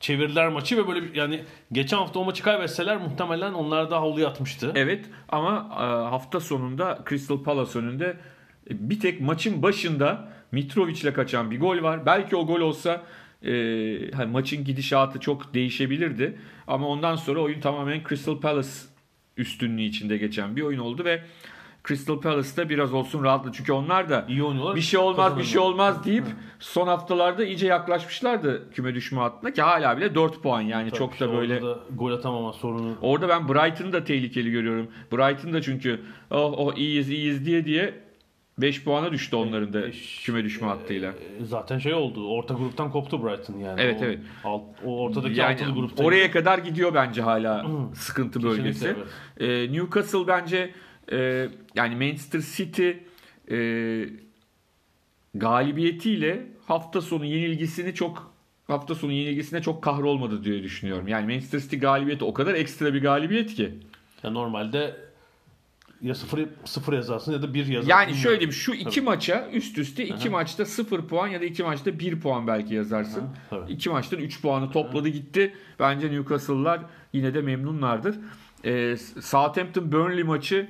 Çevirdiler 0.00 0.48
maçı 0.48 0.76
ve 0.76 0.88
böyle 0.88 1.02
bir, 1.02 1.14
yani 1.14 1.40
geçen 1.72 1.96
hafta 1.96 2.18
o 2.18 2.24
maçı 2.24 2.42
kaybetseler 2.42 2.96
muhtemelen 2.96 3.52
onlar 3.52 3.90
da 3.90 4.00
havluya 4.00 4.28
atmıştı. 4.28 4.72
Evet 4.74 5.04
ama 5.28 5.68
e, 5.70 5.84
hafta 6.10 6.40
sonunda 6.40 6.98
Crystal 7.08 7.42
Palace 7.42 7.78
önünde 7.78 8.16
e, 8.70 8.90
bir 8.90 9.00
tek 9.00 9.20
maçın 9.20 9.62
başında 9.62 10.28
Mitrovic'le 10.52 11.14
kaçan 11.14 11.50
bir 11.50 11.60
gol 11.60 11.82
var. 11.82 12.06
Belki 12.06 12.36
o 12.36 12.46
gol 12.46 12.60
olsa 12.60 13.02
e, 13.42 13.52
hani 14.10 14.32
maçın 14.32 14.64
gidişatı 14.64 15.20
çok 15.20 15.54
değişebilirdi. 15.54 16.38
Ama 16.66 16.88
ondan 16.88 17.16
sonra 17.16 17.40
oyun 17.40 17.60
tamamen 17.60 18.02
Crystal 18.08 18.40
Palace 18.40 18.68
üstünlüğü 19.36 19.82
içinde 19.82 20.16
geçen 20.16 20.56
bir 20.56 20.62
oyun 20.62 20.78
oldu 20.78 21.04
ve 21.04 21.22
Crystal 21.88 22.20
Palace'da 22.20 22.68
biraz 22.68 22.94
olsun 22.94 23.24
rahatladı. 23.24 23.56
Çünkü 23.56 23.72
onlar 23.72 24.08
da 24.08 24.24
İyi 24.28 24.42
oynuyorlar. 24.42 24.76
bir 24.76 24.80
şey 24.80 25.00
olmaz 25.00 25.38
bir 25.38 25.44
şey 25.44 25.60
olmaz 25.60 26.04
deyip 26.04 26.24
son 26.58 26.86
haftalarda 26.86 27.44
iyice 27.44 27.66
yaklaşmışlardı 27.66 28.70
küme 28.70 28.94
düşme 28.94 29.20
hattına 29.20 29.52
ki 29.52 29.62
hala 29.62 29.96
bile 29.96 30.14
4 30.14 30.42
puan 30.42 30.60
yani 30.60 30.90
Tabii 30.90 30.98
çok 30.98 31.12
işte 31.12 31.28
da 31.28 31.32
böyle 31.32 31.54
orada 31.54 31.66
da 31.66 31.80
gol 31.94 32.12
atamama 32.12 32.52
sorunu. 32.52 32.94
Orada 33.02 33.28
ben 33.28 33.48
Brighton'ı 33.48 33.92
da 33.92 34.04
tehlikeli 34.04 34.50
görüyorum. 34.50 34.88
Brighton 35.12 35.52
da 35.52 35.62
çünkü 35.62 36.00
oh, 36.30 36.54
oh 36.56 36.76
iyiyiz 36.76 37.10
iyiyiz 37.10 37.46
diye 37.46 37.64
diye 37.64 38.05
5 38.58 38.84
puana 38.84 39.12
düştü 39.12 39.36
onların 39.36 39.72
da 39.72 39.82
Beş- 39.82 40.22
küme 40.24 40.44
düşme 40.44 40.66
hattıyla. 40.66 41.10
E, 41.40 41.44
Zaten 41.44 41.78
şey 41.78 41.94
oldu. 41.94 42.28
Orta 42.28 42.54
gruptan 42.54 42.90
koptu 42.90 43.24
Brighton 43.24 43.58
yani. 43.58 43.80
Evet, 43.80 44.02
o, 44.02 44.04
evet. 44.04 44.18
Alt, 44.44 44.62
o 44.84 45.00
ortadaki 45.02 45.40
Yani 45.40 45.52
altılı 45.54 45.74
grupta. 45.74 46.04
oraya 46.04 46.30
kadar 46.30 46.58
gidiyor 46.58 46.94
bence 46.94 47.22
hala 47.22 47.66
sıkıntı 47.94 48.42
bölgesi. 48.42 48.94
evet. 49.38 49.68
Ee, 49.68 49.72
Newcastle 49.72 50.26
bence 50.26 50.70
e, 51.12 51.48
yani 51.74 51.96
Manchester 51.96 52.40
City 52.56 52.90
e, 53.50 53.56
galibiyetiyle 55.34 56.46
hafta 56.66 57.00
sonu 57.00 57.24
yenilgisini 57.24 57.94
çok 57.94 58.32
hafta 58.66 58.94
sonu 58.94 59.12
yenilgisine 59.12 59.62
çok 59.62 59.82
kahrolmadı 59.82 60.44
diye 60.44 60.62
düşünüyorum. 60.62 61.08
Yani 61.08 61.26
Manchester 61.32 61.58
City 61.60 61.76
galibiyeti 61.76 62.24
o 62.24 62.34
kadar 62.34 62.54
ekstra 62.54 62.94
bir 62.94 63.02
galibiyet 63.02 63.54
ki. 63.54 63.72
Ya 64.22 64.30
normalde 64.30 64.96
ya 66.02 66.14
sıfır, 66.14 66.46
sıfır 66.64 66.92
yazarsın 66.92 67.32
ya 67.32 67.42
da 67.42 67.54
bir 67.54 67.66
yazarsın. 67.66 67.90
Yani 67.90 68.14
şöyle 68.14 68.40
diyeyim 68.40 68.52
şu 68.52 68.72
iki 68.72 68.84
Tabii. 68.84 69.04
maça 69.04 69.48
üst 69.52 69.78
üste 69.78 70.06
iki 70.06 70.30
maçta 70.30 70.64
0 70.64 71.06
puan 71.06 71.28
ya 71.28 71.40
da 71.40 71.44
iki 71.44 71.62
maçta 71.62 71.98
1 71.98 72.20
puan 72.20 72.46
belki 72.46 72.74
yazarsın. 72.74 73.20
Aha, 73.20 73.32
tabii. 73.50 73.72
İki 73.72 73.90
maçtan 73.90 74.18
3 74.18 74.42
puanı 74.42 74.70
topladı 74.70 75.08
gitti. 75.08 75.54
Bence 75.80 76.10
Newcastle'lar 76.10 76.80
yine 77.12 77.34
de 77.34 77.40
memnunlardır. 77.40 78.16
Ee, 78.64 78.96
Southampton 79.20 79.92
Burnley 79.92 80.22
maçı 80.22 80.68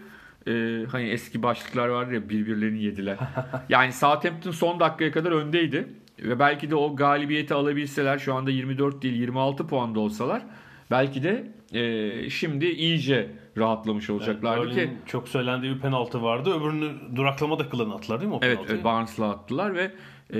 e, 0.48 0.84
hani 0.90 1.08
eski 1.08 1.42
başlıklar 1.42 1.88
vardı 1.88 2.14
ya 2.14 2.28
birbirlerini 2.28 2.82
yediler. 2.82 3.18
yani 3.68 3.92
Southampton 3.92 4.50
son 4.50 4.80
dakikaya 4.80 5.12
kadar 5.12 5.32
öndeydi. 5.32 5.88
Ve 6.18 6.38
belki 6.38 6.70
de 6.70 6.74
o 6.74 6.96
galibiyeti 6.96 7.54
alabilseler 7.54 8.18
şu 8.18 8.34
anda 8.34 8.50
24 8.50 9.02
değil 9.02 9.14
26 9.14 9.66
puanda 9.66 10.00
olsalar 10.00 10.42
belki 10.90 11.22
de 11.22 11.52
e, 11.72 12.30
şimdi 12.30 12.66
iyice 12.66 13.30
rahatlamış 13.56 14.10
olacaklardı 14.10 14.62
ki. 14.64 14.70
Burnley'in 14.70 14.98
çok 15.06 15.28
söylendiği 15.28 15.74
bir 15.74 15.80
penaltı 15.80 16.22
vardı. 16.22 16.50
Öbürünü 16.60 17.16
duraklama 17.16 17.58
da 17.58 17.68
kılığına 17.68 17.94
attılar 17.94 18.20
değil 18.20 18.28
mi 18.28 18.34
o 18.34 18.40
Evet, 18.42 18.54
penaltıyı? 18.56 18.76
evet 18.76 18.84
Barnes'la 18.84 19.30
attılar 19.30 19.74
ve 19.74 19.92
e, 20.34 20.38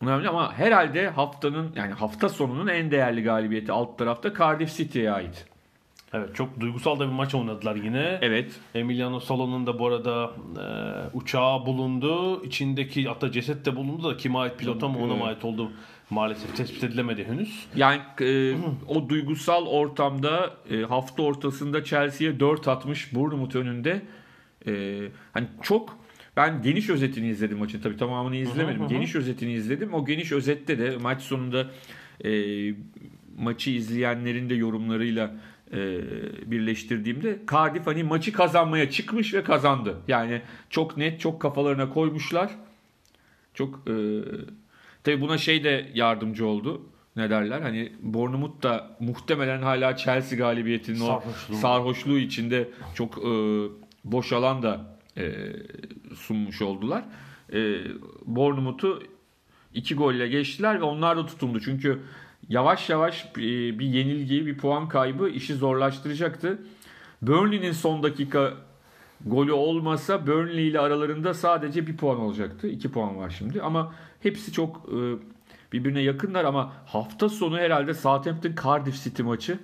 önemli 0.00 0.28
ama 0.28 0.52
herhalde 0.52 1.08
haftanın 1.08 1.72
yani 1.76 1.92
hafta 1.92 2.28
sonunun 2.28 2.66
en 2.66 2.90
değerli 2.90 3.22
galibiyeti 3.22 3.72
alt 3.72 3.98
tarafta 3.98 4.34
Cardiff 4.34 4.76
City'ye 4.76 5.12
ait. 5.12 5.46
Evet 6.14 6.34
çok 6.34 6.60
duygusal 6.60 7.00
da 7.00 7.06
bir 7.06 7.12
maç 7.12 7.34
oynadılar 7.34 7.76
yine. 7.76 8.18
Evet. 8.22 8.60
Emiliano 8.74 9.20
Salo'nun 9.20 9.66
da 9.66 9.78
bu 9.78 9.86
arada 9.86 10.30
e, 10.56 10.64
uçağı 11.16 11.66
bulundu. 11.66 12.44
İçindeki 12.44 13.04
hatta 13.08 13.32
ceset 13.32 13.66
de 13.66 13.76
bulundu 13.76 14.10
da 14.10 14.16
kime 14.16 14.38
ait 14.38 14.58
pilota 14.58 14.88
mı 14.88 15.04
ona 15.04 15.14
mı 15.14 15.24
ait 15.24 15.44
oldu 15.44 15.70
maalesef 16.10 16.56
tespit 16.56 16.84
edilemedi 16.84 17.24
henüz. 17.24 17.66
Yani 17.76 18.00
e, 18.20 18.54
o 18.88 19.08
duygusal 19.08 19.66
ortamda 19.66 20.56
e, 20.70 20.82
hafta 20.82 21.22
ortasında 21.22 21.84
Chelsea'ye 21.84 22.40
4 22.40 22.68
atmış 22.68 23.14
Bournemouth 23.14 23.56
önünde. 23.56 24.02
E, 24.66 25.00
hani 25.32 25.46
çok 25.62 25.98
ben 26.36 26.62
geniş 26.62 26.90
özetini 26.90 27.28
izledim 27.28 27.58
maçın. 27.58 27.80
Tabii 27.80 27.96
tamamını 27.96 28.36
izlemedim. 28.36 28.80
Hı 28.80 28.84
hı 28.84 28.88
hı. 28.88 28.90
Geniş 28.90 29.14
özetini 29.14 29.52
izledim. 29.52 29.94
O 29.94 30.04
geniş 30.04 30.32
özette 30.32 30.78
de 30.78 30.96
maç 30.96 31.22
sonunda 31.22 31.70
e, 32.24 32.30
maçı 33.38 33.70
izleyenlerin 33.70 34.50
de 34.50 34.54
yorumlarıyla 34.54 35.34
e, 35.72 36.00
birleştirdiğimde 36.50 37.38
Cardiff 37.52 37.86
hani 37.86 38.02
maçı 38.02 38.32
kazanmaya 38.32 38.90
çıkmış 38.90 39.34
ve 39.34 39.44
kazandı. 39.44 39.96
Yani 40.08 40.42
çok 40.70 40.96
net, 40.96 41.20
çok 41.20 41.42
kafalarına 41.42 41.88
koymuşlar. 41.88 42.50
Çok 43.54 43.88
e, 43.88 43.94
tabii 45.04 45.20
buna 45.20 45.38
şey 45.38 45.64
de 45.64 45.90
yardımcı 45.94 46.46
oldu. 46.46 46.82
Ne 47.16 47.30
derler? 47.30 47.60
Hani 47.60 47.92
Bournemouth 48.02 48.62
da 48.62 48.96
muhtemelen 49.00 49.62
hala 49.62 49.96
Chelsea 49.96 50.38
galibiyetinin 50.38 51.00
o 51.00 51.06
Sarhoşluğu. 51.06 51.56
sarhoşluğu 51.56 52.18
içinde 52.18 52.68
çok 52.94 53.18
e, 53.18 53.30
boş 54.04 54.32
alan 54.32 54.62
da 54.62 54.98
e, 55.16 55.32
sunmuş 56.14 56.62
oldular. 56.62 57.04
E, 57.52 57.78
Bournemouth'u 58.26 59.02
iki 59.74 59.94
golle 59.94 60.28
geçtiler 60.28 60.80
ve 60.80 60.84
onlar 60.84 61.16
da 61.16 61.26
tutundu. 61.26 61.60
Çünkü 61.60 62.00
yavaş 62.48 62.90
yavaş 62.90 63.24
e, 63.24 63.78
bir 63.78 63.86
yenilgi, 63.86 64.46
bir 64.46 64.58
puan 64.58 64.88
kaybı 64.88 65.28
işi 65.28 65.54
zorlaştıracaktı. 65.54 66.58
Burnley'nin 67.22 67.72
son 67.72 68.02
dakika 68.02 68.54
golü 69.26 69.52
olmasa 69.52 70.26
Burnley 70.26 70.68
ile 70.68 70.80
aralarında 70.80 71.34
sadece 71.34 71.86
bir 71.86 71.96
puan 71.96 72.20
olacaktı. 72.20 72.68
İki 72.68 72.92
puan 72.92 73.16
var 73.16 73.30
şimdi 73.38 73.62
ama 73.62 73.94
hepsi 74.22 74.52
çok 74.52 74.76
e, 74.76 74.98
birbirine 75.72 76.00
yakınlar 76.00 76.44
ama 76.44 76.72
hafta 76.86 77.28
sonu 77.28 77.58
herhalde 77.58 77.94
Southampton 77.94 78.54
Cardiff 78.64 79.04
City 79.04 79.22
maçı 79.22 79.58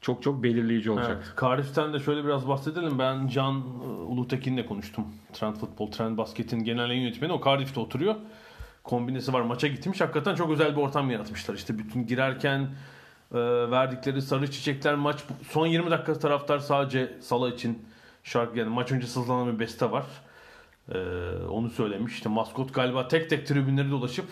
çok 0.00 0.22
çok 0.22 0.42
belirleyici 0.42 0.90
olacak. 0.90 1.22
Evet, 1.26 1.40
Cardiff'ten 1.40 1.92
de 1.92 1.98
şöyle 1.98 2.24
biraz 2.24 2.48
bahsedelim. 2.48 2.98
Ben 2.98 3.28
Can 3.28 3.54
e, 3.56 3.86
Ulutekin'le 3.86 4.66
konuştum. 4.66 5.04
Trend 5.32 5.56
Futbol, 5.56 5.90
Trend 5.90 6.18
Basket'in 6.18 6.64
genel 6.64 6.88
yayın 6.88 7.02
yönetmeni. 7.02 7.32
O 7.32 7.44
Cardiff'te 7.44 7.80
oturuyor. 7.80 8.14
Kombinesi 8.84 9.32
var 9.32 9.40
maça 9.40 9.66
gitmiş. 9.66 10.00
Hakikaten 10.00 10.34
çok 10.34 10.50
özel 10.50 10.76
bir 10.76 10.80
ortam 10.80 11.10
yaratmışlar. 11.10 11.54
İşte 11.54 11.78
bütün 11.78 12.06
girerken 12.06 12.60
e, 13.34 13.38
verdikleri 13.70 14.22
sarı 14.22 14.50
çiçekler 14.50 14.94
maç 14.94 15.24
son 15.48 15.66
20 15.66 15.90
dakika 15.90 16.18
taraftar 16.18 16.58
sadece 16.58 17.12
Sala 17.20 17.48
için 17.48 17.78
şarkı 18.24 18.58
yani 18.58 18.70
maç 18.70 18.92
önce 18.92 19.06
sızlanan 19.06 19.54
bir 19.54 19.58
beste 19.58 19.90
var. 19.90 20.04
E, 20.94 20.98
onu 21.50 21.70
söylemiş. 21.70 22.12
İşte 22.14 22.28
maskot 22.28 22.74
galiba 22.74 23.08
tek 23.08 23.30
tek 23.30 23.46
tribünleri 23.46 23.90
dolaşıp 23.90 24.26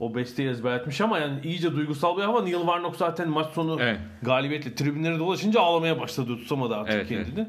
o 0.00 0.14
besteyi 0.14 0.48
ezberletmiş 0.48 1.00
ama 1.00 1.18
yani 1.18 1.40
iyice 1.44 1.72
duygusal 1.76 2.16
bir 2.16 2.22
ama 2.22 2.42
Neil 2.42 2.54
Warnock 2.58 2.96
zaten 2.96 3.28
maç 3.28 3.52
sonu 3.52 3.76
Evet. 3.80 4.00
galibiyetle 4.22 4.74
tribünleri 4.74 5.18
dolaşınca 5.18 5.60
ağlamaya 5.60 6.00
başladı 6.00 6.36
tutamadı 6.36 6.76
artık 6.76 6.94
Evet, 6.94 7.08
kendini. 7.08 7.48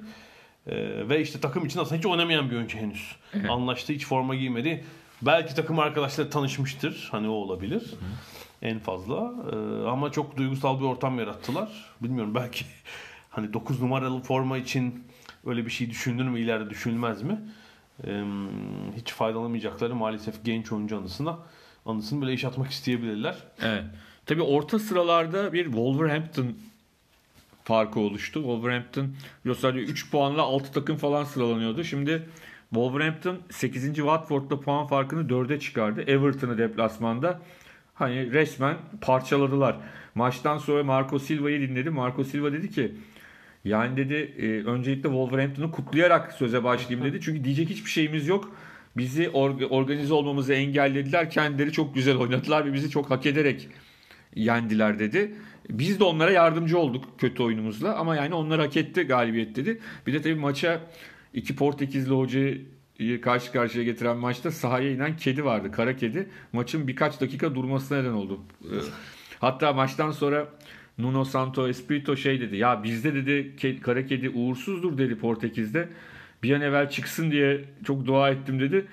Ee, 0.67 1.09
ve 1.09 1.21
işte 1.21 1.39
takım 1.39 1.65
için 1.65 1.79
aslında 1.79 1.97
hiç 1.97 2.05
oynamayan 2.05 2.49
bir 2.51 2.55
oyuncu 2.55 2.77
henüz. 2.77 3.15
Anlaştı 3.49 3.93
hiç 3.93 4.05
forma 4.05 4.35
giymedi. 4.35 4.85
Belki 5.21 5.55
takım 5.55 5.79
arkadaşları 5.79 6.29
tanışmıştır. 6.29 7.07
Hani 7.11 7.27
o 7.29 7.31
olabilir. 7.31 7.93
En 8.61 8.79
fazla. 8.79 9.33
Ee, 9.51 9.87
ama 9.87 10.11
çok 10.11 10.37
duygusal 10.37 10.79
bir 10.79 10.85
ortam 10.85 11.19
yarattılar. 11.19 11.69
Bilmiyorum 12.01 12.35
belki 12.35 12.65
hani 13.29 13.53
9 13.53 13.81
numaralı 13.81 14.21
forma 14.21 14.57
için 14.57 15.03
öyle 15.45 15.65
bir 15.65 15.71
şey 15.71 15.89
düşünülür 15.89 16.29
mü 16.29 16.39
ileride 16.39 16.69
düşünülmez 16.69 17.21
mi? 17.21 17.39
Hiç 18.95 19.11
faydalanamayacakları 19.11 19.95
maalesef 19.95 20.45
genç 20.45 20.71
oyuncu 20.71 20.97
anısına 20.97 21.39
anısını 21.85 22.21
böyle 22.21 22.33
iş 22.33 22.45
atmak 22.45 22.71
isteyebilirler. 22.71 23.35
Evet. 23.61 23.83
Tabii 24.25 24.41
orta 24.41 24.79
sıralarda 24.79 25.53
bir 25.53 25.63
Wolverhampton 25.63 26.53
farkı 27.63 27.99
oluştu. 27.99 28.39
Wolverhampton 28.39 29.15
biliyorsun 29.45 29.75
3 29.75 30.11
puanla 30.11 30.41
6 30.41 30.71
takım 30.73 30.97
falan 30.97 31.23
sıralanıyordu. 31.23 31.83
Şimdi 31.83 32.29
Wolverhampton 32.69 33.37
8. 33.49 33.95
Watford'la 33.95 34.59
puan 34.59 34.87
farkını 34.87 35.29
4'e 35.29 35.59
çıkardı. 35.59 36.01
Everton'ı 36.01 36.57
deplasmanda 36.57 37.41
hani 37.95 38.31
resmen 38.31 38.77
parçaladılar. 39.01 39.77
Maçtan 40.15 40.57
sonra 40.57 40.83
Marco 40.83 41.19
Silva'yı 41.19 41.69
dinledi. 41.69 41.89
Marco 41.89 42.23
Silva 42.23 42.51
dedi 42.51 42.71
ki 42.71 42.95
yani 43.65 43.97
dedi 43.97 44.13
e, 44.37 44.45
öncelikle 44.69 45.09
Wolverhampton'u 45.09 45.71
kutlayarak 45.71 46.33
söze 46.33 46.63
başlayayım 46.63 47.05
dedi. 47.13 47.19
Çünkü 47.21 47.43
diyecek 47.43 47.69
hiçbir 47.69 47.89
şeyimiz 47.89 48.27
yok. 48.27 48.55
Bizi 48.97 49.23
orga- 49.27 49.65
organize 49.65 50.13
olmamızı 50.13 50.53
engellediler. 50.53 51.29
Kendileri 51.29 51.71
çok 51.71 51.95
güzel 51.95 52.15
oynadılar 52.17 52.65
ve 52.65 52.73
bizi 52.73 52.89
çok 52.89 53.09
hak 53.09 53.25
ederek 53.25 53.67
yendiler 54.35 54.99
dedi. 54.99 55.33
Biz 55.69 55.99
de 55.99 56.03
onlara 56.03 56.31
yardımcı 56.31 56.77
olduk 56.79 57.05
kötü 57.17 57.43
oyunumuzla 57.43 57.95
ama 57.95 58.15
yani 58.15 58.33
onlar 58.33 58.59
hak 58.59 58.77
etti 58.77 59.03
galibiyet 59.03 59.55
dedi. 59.55 59.79
Bir 60.07 60.13
de 60.13 60.21
tabii 60.21 60.35
maça 60.35 60.81
iki 61.33 61.55
Portekizli 61.55 62.13
hocayı 62.13 63.21
karşı 63.21 63.51
karşıya 63.51 63.83
getiren 63.83 64.17
maçta 64.17 64.51
sahaya 64.51 64.91
inen 64.91 65.17
kedi 65.17 65.45
vardı. 65.45 65.71
Kara 65.71 65.95
kedi. 65.95 66.29
Maçın 66.53 66.87
birkaç 66.87 67.21
dakika 67.21 67.55
durmasına 67.55 67.97
neden 68.01 68.11
oldu. 68.11 68.39
Ee, 68.63 68.67
Hatta 69.39 69.73
maçtan 69.73 70.11
sonra 70.11 70.47
Nuno 70.99 71.25
Santo 71.25 71.67
Espirito 71.67 72.15
şey 72.15 72.41
dedi. 72.41 72.57
Ya 72.57 72.83
bizde 72.83 73.15
dedi 73.15 73.53
ke- 73.59 73.79
kara 73.79 74.05
kedi 74.05 74.29
uğursuzdur 74.29 74.97
dedi 74.97 75.17
Portekiz'de. 75.17 75.89
Bir 76.43 76.53
an 76.55 76.61
evvel 76.61 76.89
çıksın 76.89 77.31
diye 77.31 77.65
çok 77.83 78.05
dua 78.05 78.29
ettim 78.29 78.59
dedi. 78.59 78.85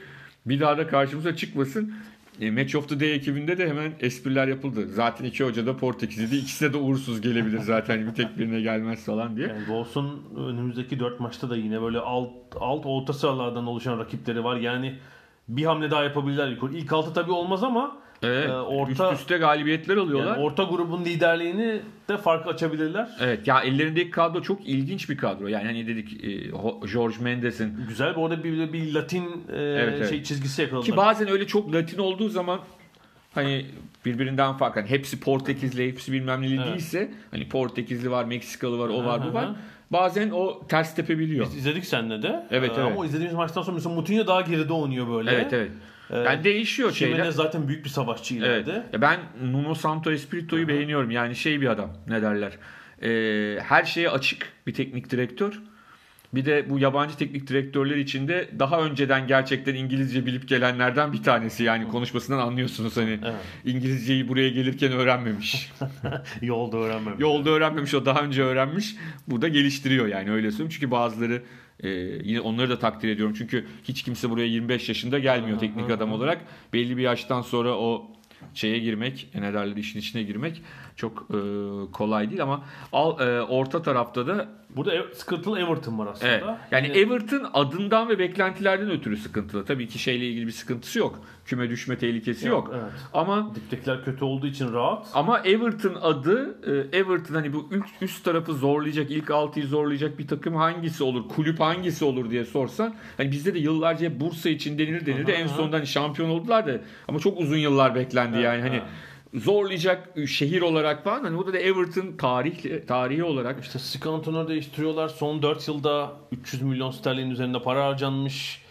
Bir 0.47 0.61
daha 0.61 0.79
da 0.79 0.87
karşımıza 0.87 1.37
çıkmasın. 1.37 1.95
E, 2.41 2.51
Match 2.51 2.77
of 2.77 2.89
the 2.89 3.01
Day 3.01 3.15
ekibinde 3.15 3.59
de 3.59 3.69
hemen 3.69 3.93
espriler 4.01 4.49
yapıldı. 4.49 4.87
Zaten 4.89 5.25
iki 5.25 5.45
hoca 5.45 5.67
da 5.67 5.77
Portekizliydi. 5.77 6.37
İkisine 6.37 6.73
de 6.73 6.77
uğursuz 6.77 7.21
gelebilir 7.21 7.59
zaten. 7.59 8.07
Bir 8.07 8.15
tek 8.15 8.39
birine 8.39 8.61
gelmez 8.61 9.05
falan 9.07 9.37
diye. 9.37 9.47
Yani 9.49 9.59
Wolves'un 9.59 10.23
önümüzdeki 10.37 11.01
4 11.01 11.21
maçta 11.21 11.51
da 11.51 11.57
yine 11.57 11.83
böyle 11.83 11.99
alt 11.99 12.31
alt 12.61 12.87
orta 12.87 13.13
sıralardan 13.13 13.67
oluşan 13.67 13.99
rakipleri 13.99 14.45
var. 14.45 14.57
Yani 14.57 14.95
bir 15.49 15.65
hamle 15.65 15.91
daha 15.91 16.05
yapabilirler. 16.05 16.57
İlk 16.73 16.93
altı 16.93 17.15
tabii 17.15 17.33
olmaz 17.33 17.65
ama 17.65 17.99
Evet, 18.23 18.49
e, 18.49 18.53
orta 18.53 19.13
üst 19.13 19.21
üste 19.21 19.37
galibiyetler 19.39 19.97
alıyorlar. 19.97 20.37
yani 20.37 20.45
orta 20.45 20.63
grubun 20.63 21.05
liderliğini 21.05 21.81
de 22.09 22.17
fark 22.17 22.47
açabilirler. 22.47 23.09
Evet 23.21 23.47
ya 23.47 23.61
ellerindeki 23.61 24.11
kadro 24.11 24.43
çok 24.43 24.69
ilginç 24.69 25.11
bir 25.11 25.17
kadro. 25.17 25.47
Yani 25.47 25.65
hani 25.65 25.87
dedik 25.87 26.25
e, 26.25 26.51
George 26.93 27.17
Mendes'in 27.21 27.87
Güzel. 27.89 28.17
Bu 28.17 28.27
arada 28.27 28.45
bir, 28.45 28.73
bir 28.73 28.95
Latin 28.95 29.25
e, 29.53 29.57
evet. 29.57 30.09
şey 30.09 30.23
çizgisi 30.23 30.63
yakaladılar. 30.63 30.91
Ki 30.93 30.97
bazen 30.97 31.29
öyle 31.29 31.47
çok 31.47 31.75
Latin 31.75 31.99
olduğu 31.99 32.29
zaman 32.29 32.61
hani 33.35 33.67
birbirinden 34.05 34.57
farklı. 34.57 34.81
Hani 34.81 34.91
hepsi 34.91 35.21
Portekizli, 35.21 35.89
hepsi 35.89 36.13
bilmem 36.13 36.43
neli 36.43 36.55
Evet. 36.57 36.67
değilse 36.67 37.11
hani 37.31 37.49
Portekizli 37.49 38.11
var, 38.11 38.25
Meksikalı 38.25 38.79
var, 38.79 38.89
o 38.89 39.05
var, 39.05 39.21
bu 39.31 39.35
var. 39.35 39.49
Bazen 39.91 40.31
o 40.31 40.67
ters 40.69 40.95
tepebiliyor. 40.95 41.47
Biz 41.47 41.57
izledik 41.57 41.85
seninle 41.85 42.23
de. 42.23 42.47
Evet, 42.51 42.71
Ee, 42.71 42.81
evet. 42.81 42.93
Ama 42.93 43.07
izlediğimiz 43.07 43.35
maçtan 43.35 43.63
sonra 43.63 43.75
mesela 43.75 43.95
Moutinho 43.95 44.27
daha 44.27 44.41
geride 44.41 44.73
oynuyor 44.73 45.09
böyle. 45.09 45.31
Evet 45.31 45.53
evet. 45.53 45.71
Yani 46.11 46.45
değişiyor 46.45 46.93
şeyler. 46.93 47.15
Jimenez 47.17 47.35
zaten 47.35 47.69
büyük 47.69 47.85
bir 47.85 47.91
savaşçı 47.91 48.35
Evet. 48.35 48.45
ileride. 48.45 48.87
Ya 48.93 49.01
Ben 49.01 49.21
Nuno 49.43 49.75
Santo 49.75 50.13
Espirito'yu 50.13 50.69
beğeniyorum. 50.69 51.11
Yani 51.11 51.37
şey 51.37 51.61
bir 51.61 51.67
adam. 51.67 51.93
Ne 52.09 52.23
derler? 52.23 52.53
Ee, 53.03 53.61
her 53.63 53.85
şeye 53.85 54.11
açık 54.11 54.49
bir 54.67 54.75
teknik 54.75 55.11
direktör. 55.11 55.61
Bir 56.35 56.45
de 56.45 56.71
bu 56.71 56.79
yabancı 56.79 57.17
teknik 57.17 57.47
direktörler 57.47 57.97
içinde 57.97 58.49
daha 58.59 58.81
önceden 58.81 59.27
gerçekten 59.27 59.75
İngilizce 59.75 60.27
bilip 60.27 60.49
gelenlerden 60.49 61.13
bir 61.13 61.23
tanesi. 61.23 61.65
Yani 61.65 61.89
konuşmasından 61.89 62.39
anlıyorsunuz 62.39 62.97
hani 62.97 63.19
Evet. 63.25 63.35
İngilizceyi 63.65 64.29
buraya 64.29 64.49
gelirken 64.49 64.93
öğrenmemiş. 64.93 65.73
Yolda 66.43 66.77
öğrenmem. 66.77 67.15
Yolda 67.19 67.51
öğrenmemiş 67.51 67.95
o 67.95 68.07
daha 68.07 68.21
önce 68.21 68.43
öğrenmiş. 68.43 68.97
Burada 69.29 69.49
geliştiriyor 69.49 70.07
yani 70.07 70.31
öyle 70.31 70.51
söyleyeyim. 70.51 70.71
Çünkü 70.75 70.91
bazıları 70.91 71.43
e, 71.83 71.89
yine 72.25 72.41
onları 72.41 72.71
da 72.71 72.79
takdir 72.79 73.09
ediyorum. 73.09 73.35
Çünkü 73.39 73.67
hiç 73.85 74.03
kimse 74.03 74.31
buraya 74.31 74.47
25 74.47 74.89
yaşında 74.89 75.19
gelmiyor 75.19 75.59
teknik 75.59 75.91
adam 75.91 76.13
olarak. 76.13 76.41
Belli 76.73 76.97
bir 76.97 77.03
yaştan 77.03 77.43
sonra 77.43 77.79
o 77.79 78.11
şeye 78.55 78.79
girmek, 78.79 79.29
ne 79.35 79.55
derler 79.55 79.77
işin 79.77 79.99
içine 79.99 80.23
girmek 80.23 80.63
çok 80.97 81.27
e, 81.31 81.37
kolay 81.93 82.31
değil 82.31 82.43
ama 82.43 82.63
al, 82.93 83.21
e, 83.21 83.43
orta 83.43 83.83
tarafta 83.83 84.27
da 84.27 84.49
Burada 84.77 84.95
ev, 84.95 85.03
sıkıntılı 85.15 85.59
Everton 85.61 85.99
var 85.99 86.07
aslında. 86.07 86.33
evet. 86.33 86.45
Yani 86.71 86.87
Yine- 86.89 86.99
Everton 86.99 87.51
adından 87.55 88.09
ve 88.09 88.19
beklentilerden 88.19 88.91
ötürü 88.91 89.17
sıkıntılı. 89.17 89.65
Tabii 89.65 89.89
ki 89.89 89.99
şeyle 89.99 90.27
ilgili 90.29 90.47
bir 90.47 90.53
sıkıntısı 90.53 90.99
yok. 90.99 91.21
Küme 91.45 91.71
düşme 91.71 91.99
tehlikesi 91.99 92.49
yok. 92.49 92.71
Evet. 92.75 92.93
Ama 93.15 93.55
Diptekiler 93.55 94.05
kötü 94.05 94.25
olduğu 94.25 94.47
için 94.47 94.73
rahat. 94.73 95.07
ama 95.15 95.39
Everton 95.41 95.95
adı 96.03 96.59
e, 96.93 96.99
Everton 96.99 97.35
hani 97.35 97.53
bu 97.53 97.69
üst, 97.71 98.03
üst 98.03 98.25
tarafı 98.25 98.53
zorlayacak, 98.55 99.11
ilk 99.11 99.31
altıyı 99.31 99.67
zorlayacak 99.67 100.19
bir 100.19 100.27
takım 100.29 100.55
hangisi 100.57 101.05
olur, 101.05 101.29
kulüp 101.29 101.61
hangisi 101.61 102.05
olur 102.05 102.31
diye 102.31 102.45
sorsan 102.45 102.95
hani 103.17 103.31
bizde 103.33 103.55
de 103.55 103.59
yıllarca 103.59 104.21
Bursa 104.21 104.49
için 104.49 104.79
denir 104.79 105.07
denirdi. 105.07 105.33
Aha, 105.33 105.41
En 105.41 105.47
sonunda 105.47 105.77
hani 105.77 105.87
şampiyon 105.87 106.29
oldular 106.31 106.67
da 106.67 106.81
ama 107.09 107.19
çok 107.19 107.41
uzun 107.41 107.57
yıllar 107.57 107.95
beklendi 107.95 108.39
yani 108.39 108.63
hani 108.63 108.81
zorlayacak 109.37 110.29
şehir 110.29 110.63
olarak 110.63 111.05
falan 111.05 111.25
hani 111.25 111.39
burada 111.39 111.53
da 111.53 111.59
Everton 111.59 112.17
tarih 112.19 112.87
tarihi 112.87 113.25
olarak 113.25 113.65
İşte 113.65 113.79
Skanton'u 113.79 114.49
değiştiriyorlar. 114.49 115.09
Son 115.09 115.43
4 115.43 115.69
yılda 115.69 116.13
300 116.33 116.63
milyon 116.63 116.91
sterlin 116.91 117.31
üzerinde 117.31 117.63
para 117.63 117.87
harcanmış. 117.87 118.63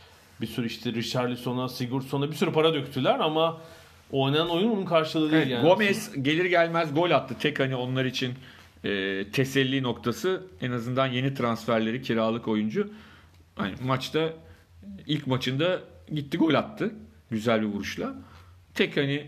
Bir 0.41 0.47
sürü 0.47 0.67
işte 0.67 0.93
Richarlison'a, 0.93 1.69
Sigurdsson'a 1.69 2.29
bir 2.29 2.35
sürü 2.35 2.51
para 2.53 2.73
döktüler 2.73 3.19
ama 3.19 3.61
oynanan 4.11 4.49
oyun 4.49 4.71
onun 4.71 4.85
karşılığı 4.85 5.31
değil 5.31 5.41
Evet, 5.41 5.51
yani. 5.51 5.69
Gomez 5.69 6.23
gelir 6.23 6.45
gelmez 6.45 6.93
gol 6.93 7.11
attı. 7.11 7.35
Tek 7.39 7.59
hani 7.59 7.75
onlar 7.75 8.05
için 8.05 8.33
e, 8.83 9.25
teselli 9.31 9.83
noktası 9.83 10.43
en 10.61 10.71
azından 10.71 11.07
yeni 11.07 11.33
transferleri 11.33 12.01
kiralık 12.01 12.47
oyuncu. 12.47 12.89
Hani 13.55 13.73
maçta 13.83 14.33
ilk 15.07 15.27
maçında 15.27 15.79
gitti 16.13 16.37
gol 16.37 16.53
attı. 16.53 16.91
Güzel 17.31 17.61
bir 17.61 17.67
vuruşla. 17.67 18.15
Tek 18.73 18.97
hani 18.97 19.27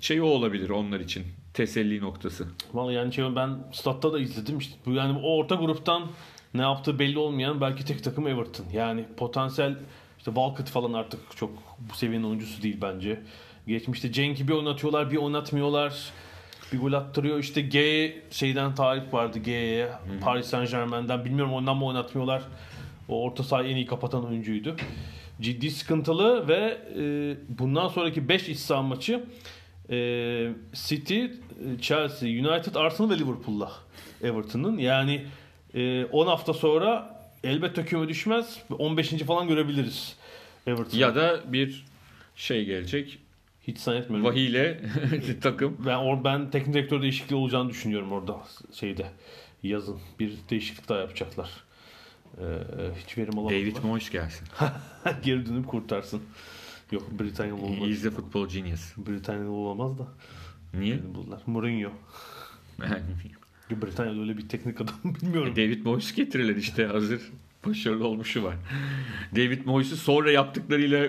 şey 0.00 0.20
o 0.20 0.24
olabilir 0.24 0.70
onlar 0.70 1.00
için. 1.00 1.26
Teselli 1.54 2.00
noktası. 2.00 2.46
Vallahi 2.74 2.94
yani 2.94 3.12
şey, 3.12 3.36
ben 3.36 3.50
statta 3.72 4.12
da 4.12 4.18
izledim. 4.18 4.58
İşte 4.58 4.74
bu 4.86 4.92
yani 4.92 5.18
o 5.18 5.36
orta 5.36 5.54
gruptan 5.54 6.02
ne 6.54 6.62
yaptığı 6.62 6.98
belli 6.98 7.18
olmayan 7.18 7.60
belki 7.60 7.84
tek 7.84 8.04
takım 8.04 8.28
Everton. 8.28 8.66
Yani 8.72 9.04
potansiyel 9.16 9.76
işte 10.18 10.30
Walcott 10.30 10.68
falan 10.68 10.92
artık 10.92 11.20
çok 11.36 11.50
bu 11.90 11.94
seviyenin 11.94 12.26
oyuncusu 12.26 12.62
değil 12.62 12.78
bence. 12.82 13.20
Geçmişte 13.66 14.12
Cenk'i 14.12 14.48
bir 14.48 14.52
oynatıyorlar 14.52 15.10
bir 15.10 15.16
oynatmıyorlar. 15.16 15.94
Bir 16.72 16.78
gol 16.78 16.92
attırıyor. 16.92 17.38
İşte 17.38 17.60
G 17.60 18.14
şeyden 18.30 18.74
tarif 18.74 19.14
vardı 19.14 19.38
G'ye. 19.38 19.88
Paris 20.20 20.46
Saint 20.46 20.70
Germain'den. 20.70 21.24
Bilmiyorum 21.24 21.52
ondan 21.52 21.76
mı 21.76 21.86
oynatmıyorlar. 21.86 22.42
O 23.08 23.22
orta 23.22 23.42
sahayı 23.42 23.70
en 23.70 23.76
iyi 23.76 23.86
kapatan 23.86 24.26
oyuncuydu. 24.26 24.76
Ciddi 25.40 25.70
sıkıntılı 25.70 26.48
ve 26.48 26.78
e, 26.98 27.36
bundan 27.58 27.88
sonraki 27.88 28.28
5 28.28 28.48
iç 28.48 28.70
maçı 28.70 29.24
e, 29.90 30.48
City, 30.72 31.24
Chelsea, 31.80 32.28
United, 32.28 32.74
Arsenal 32.74 33.10
ve 33.10 33.18
Liverpool'la 33.18 33.72
Everton'ın. 34.22 34.78
Yani 34.78 35.26
e, 35.74 36.04
10 36.04 36.26
hafta 36.26 36.54
sonra 36.54 37.20
elbette 37.44 37.84
küme 37.84 38.08
düşmez. 38.08 38.58
15. 38.78 39.10
falan 39.10 39.48
görebiliriz 39.48 40.16
Everton'ı. 40.66 41.00
Ya 41.00 41.14
da 41.14 41.52
bir 41.52 41.84
şey 42.36 42.64
gelecek. 42.64 43.18
Hiç 43.62 43.78
zannetmiyorum. 43.78 44.26
Vahiyle 44.26 44.80
takım. 45.40 45.76
Ben 45.86 45.96
or 45.96 46.24
ben 46.24 46.50
teknik 46.50 46.74
direktör 46.74 47.02
değişikliği 47.02 47.34
olacağını 47.34 47.70
düşünüyorum 47.70 48.12
orada 48.12 48.36
şeyde 48.72 49.06
yazın 49.62 50.00
bir 50.20 50.32
değişiklik 50.50 50.88
daha 50.88 50.98
yapacaklar. 50.98 51.50
Ee, 52.38 52.42
hiç 53.04 53.18
verim 53.18 53.38
alamadılar. 53.38 53.60
David 53.60 53.76
Moyes 53.84 54.10
gelsin. 54.10 54.48
Geri 55.22 55.46
dönüp 55.46 55.66
kurtarsın. 55.68 56.22
Yok 56.92 57.20
Britanyalı 57.20 57.60
olmaz. 57.62 57.88
He's 57.88 58.06
a 58.06 58.10
football 58.10 58.48
genius. 58.48 58.96
Britanyalı 58.96 59.50
olamaz 59.50 59.98
da. 59.98 60.08
Niye? 60.74 60.94
Birini 60.94 61.14
buldular. 61.14 61.42
Mourinho. 61.46 61.90
Britanya'da 63.70 64.20
öyle 64.20 64.38
bir 64.38 64.48
teknik 64.48 64.80
adam 64.80 64.94
bilmiyorum. 65.04 65.56
David 65.56 65.84
Moyes 65.84 66.14
getirirler 66.14 66.56
işte 66.56 66.86
hazır 66.86 67.20
başarılı 67.66 68.06
olmuşu 68.06 68.44
var. 68.44 68.54
David 69.36 69.66
Moyes'u 69.66 69.96
sonra 69.96 70.30
yaptıklarıyla 70.30 71.08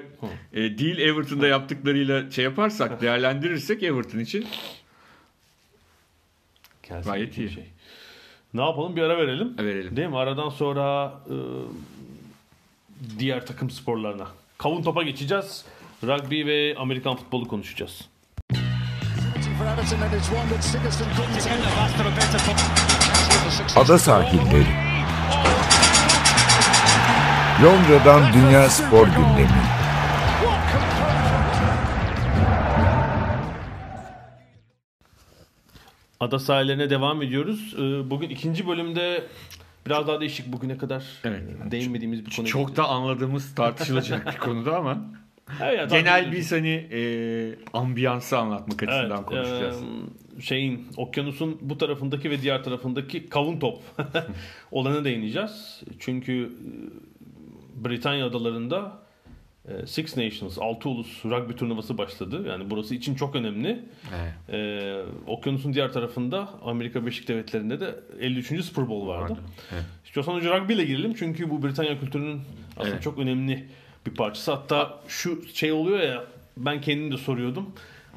e, 0.54 0.78
değil 0.78 0.98
Everton'da 0.98 1.48
yaptıklarıyla 1.48 2.32
şey 2.32 2.44
yaparsak 2.44 3.02
değerlendirirsek 3.02 3.84
Everton 3.84 4.20
için 4.20 4.46
Gelsin 6.90 7.10
Gayet 7.10 7.38
iyi. 7.38 7.50
Şey. 7.50 7.66
Ne 8.54 8.62
yapalım 8.62 8.96
bir 8.96 9.02
ara 9.02 9.18
verelim. 9.18 9.58
verelim. 9.58 9.96
Değil 9.96 10.08
mi? 10.08 10.18
Aradan 10.18 10.50
sonra 10.50 11.14
e, 11.30 11.36
diğer 13.20 13.46
takım 13.46 13.70
sporlarına. 13.70 14.28
Kavun 14.58 14.82
topa 14.82 15.04
geçeceğiz. 15.04 15.66
Rugby 16.04 16.46
ve 16.46 16.76
Amerikan 16.78 17.16
futbolu 17.16 17.48
konuşacağız. 17.48 18.10
Ada 23.76 23.98
sahilleri. 23.98 24.68
Londra'dan 27.64 28.34
Dünya 28.34 28.70
Spor 28.70 29.08
Gündemi. 29.08 29.78
Ada 36.20 36.40
sahillerine 36.40 36.90
devam 36.90 37.22
ediyoruz. 37.22 37.74
E, 37.78 38.10
bugün 38.10 38.30
ikinci 38.30 38.68
bölümde 38.68 39.24
biraz 39.90 40.08
daha 40.08 40.20
değişik 40.22 40.54
bugüne 40.54 40.78
kadar 40.78 41.04
Evet. 41.24 41.42
değinmediğimiz 41.72 42.26
bir 42.26 42.36
konu. 42.36 42.46
çok 42.48 42.76
da 42.76 42.88
anladığımız 42.88 43.56
tartışılacak 43.56 44.34
bir 44.34 44.38
konuda 44.40 44.78
ama 44.78 44.98
Evet, 45.64 45.92
genel 45.92 46.32
bir 46.32 46.46
hani 46.50 46.88
e, 46.92 47.00
ambiyansı 47.74 48.38
anlatmak 48.38 48.84
açısından 48.84 49.18
Evet, 49.18 49.26
konuşacağız. 49.26 49.82
e, 50.38 50.42
şeyin 50.42 50.88
okyanusun 50.98 51.58
bu 51.62 51.78
tarafındaki 51.78 52.30
ve 52.30 52.42
diğer 52.42 52.64
tarafındaki 52.64 53.30
kavun 53.30 53.60
top 53.60 53.80
olana 54.72 55.04
değineceğiz. 55.04 55.82
Çünkü 56.00 56.44
e, 56.44 57.86
Britanya 57.86 58.26
adalarında 58.26 59.07
Six 59.86 60.18
Nations, 60.18 60.58
altı 60.58 60.90
ulus 60.90 61.26
rugby 61.26 61.54
turnuvası 61.54 61.98
başladı. 61.98 62.48
Yani 62.48 62.70
burası 62.70 62.96
için 62.96 63.16
çok 63.16 63.36
önemli. 63.36 63.80
Evet. 64.16 64.34
E, 64.50 65.02
okyanusun 65.28 65.74
diğer 65.74 65.94
tarafında 65.94 66.50
Amerika 66.66 67.02
Birleşik 67.02 67.28
Devletleri'nde 67.28 67.80
de 67.80 67.96
53. 68.20 68.48
Super 68.66 68.90
Bowl 68.90 69.08
vardı. 69.08 69.32
Vardı, 69.32 69.42
evet. 69.74 69.84
İstiyorsan 70.06 70.36
önce 70.36 70.50
rugby 70.60 70.74
ile 70.74 70.86
girelim 70.86 71.14
çünkü 71.14 71.50
bu 71.50 71.64
Britanya 71.64 72.00
kültürünün 72.00 72.42
aslında 72.78 72.94
Evet. 72.94 73.04
çok 73.04 73.18
önemli 73.18 73.68
bir 74.06 74.16
parçası. 74.16 74.52
Hatta 74.52 75.00
şu 75.08 75.48
şey 75.54 75.72
oluyor 75.72 76.00
ya 76.00 76.24
ben 76.58 76.82
kendim 76.82 77.12
de 77.12 77.18
soruyordum. 77.18 77.70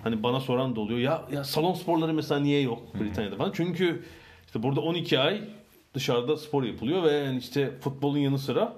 Hani 0.04 0.22
bana 0.22 0.40
soran 0.40 0.76
da 0.76 0.80
oluyor. 0.80 0.98
Ya 0.98 1.22
ya 1.32 1.44
salon 1.44 1.74
sporları 1.74 2.14
mesela 2.14 2.40
niye 2.40 2.60
yok 2.60 2.94
Britanya'da 3.00 3.36
falan? 3.36 3.52
Çünkü 3.54 4.04
işte 4.46 4.62
burada 4.62 4.80
12 4.80 5.18
ay 5.18 5.40
dışarıda 5.94 6.36
spor 6.36 6.62
yapılıyor 6.64 7.02
ve 7.02 7.12
yani 7.12 7.38
işte 7.38 7.70
futbolun 7.80 8.18
yanı 8.18 8.38
sıra 8.38 8.72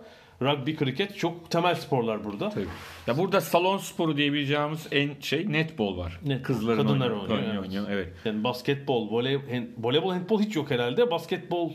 rugby, 0.45 0.75
kriket 0.75 1.19
çok 1.19 1.51
temel 1.51 1.75
sporlar 1.75 2.25
burada. 2.25 2.51
Tabii. 2.51 2.67
Ya 3.07 3.19
burada 3.19 3.41
salon 3.41 3.79
sporu 3.79 4.17
diyebileceğimiz 4.17 4.87
en 4.93 5.11
şey 5.21 5.53
netbol 5.53 5.99
var. 5.99 6.21
Net- 6.27 6.43
Kızların 6.43 6.77
kadınlar 6.83 7.11
oynuyor, 7.11 7.21
oynuyor, 7.31 7.41
oynuyor, 7.41 7.63
evet. 7.63 7.65
oynuyor, 7.69 7.87
evet. 7.91 8.09
Yani 8.25 8.45
basketbol, 8.45 9.11
voley, 9.11 9.35
hand- 9.35 9.69
voleybol, 9.79 10.13
handbol 10.13 10.41
hiç 10.41 10.57
yok 10.57 10.71
herhalde. 10.71 11.11
Basketbol 11.11 11.73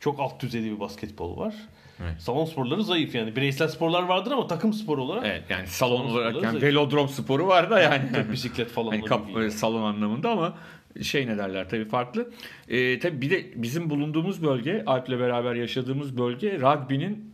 çok 0.00 0.20
alt 0.20 0.42
düzeyde 0.42 0.70
bir 0.74 0.80
basketbol 0.80 1.36
var. 1.36 1.54
Evet. 2.02 2.22
Salon 2.22 2.44
sporları 2.44 2.82
zayıf 2.84 3.14
yani. 3.14 3.36
Bireysel 3.36 3.68
sporlar 3.68 4.02
vardır 4.02 4.30
ama 4.32 4.46
takım 4.46 4.72
spor 4.72 4.98
olarak 4.98 5.26
Evet 5.26 5.42
yani 5.50 5.66
salon 5.66 5.96
Salon 5.96 6.10
olarak 6.10 6.34
yani 6.34 6.42
zayıf. 6.44 6.62
velodrom 6.62 7.08
sporu 7.08 7.46
var 7.46 7.70
da 7.70 7.80
yani. 7.80 8.02
bisiklet 8.32 8.68
falan 8.68 8.90
hani 8.90 9.04
kap, 9.04 9.26
salon 9.50 9.82
anlamında 9.82 10.30
ama 10.30 10.54
şey 11.02 11.26
ne 11.26 11.38
derler 11.38 11.68
tabii 11.68 11.84
farklı. 11.84 12.30
Ee, 12.68 12.98
tabii 12.98 13.20
bir 13.20 13.30
de 13.30 13.62
bizim 13.62 13.90
bulunduğumuz 13.90 14.42
bölge 14.44 14.82
Alp'le 14.86 15.08
beraber 15.10 15.54
yaşadığımız 15.54 16.18
bölge 16.18 16.58
rugby'nin 16.60 17.31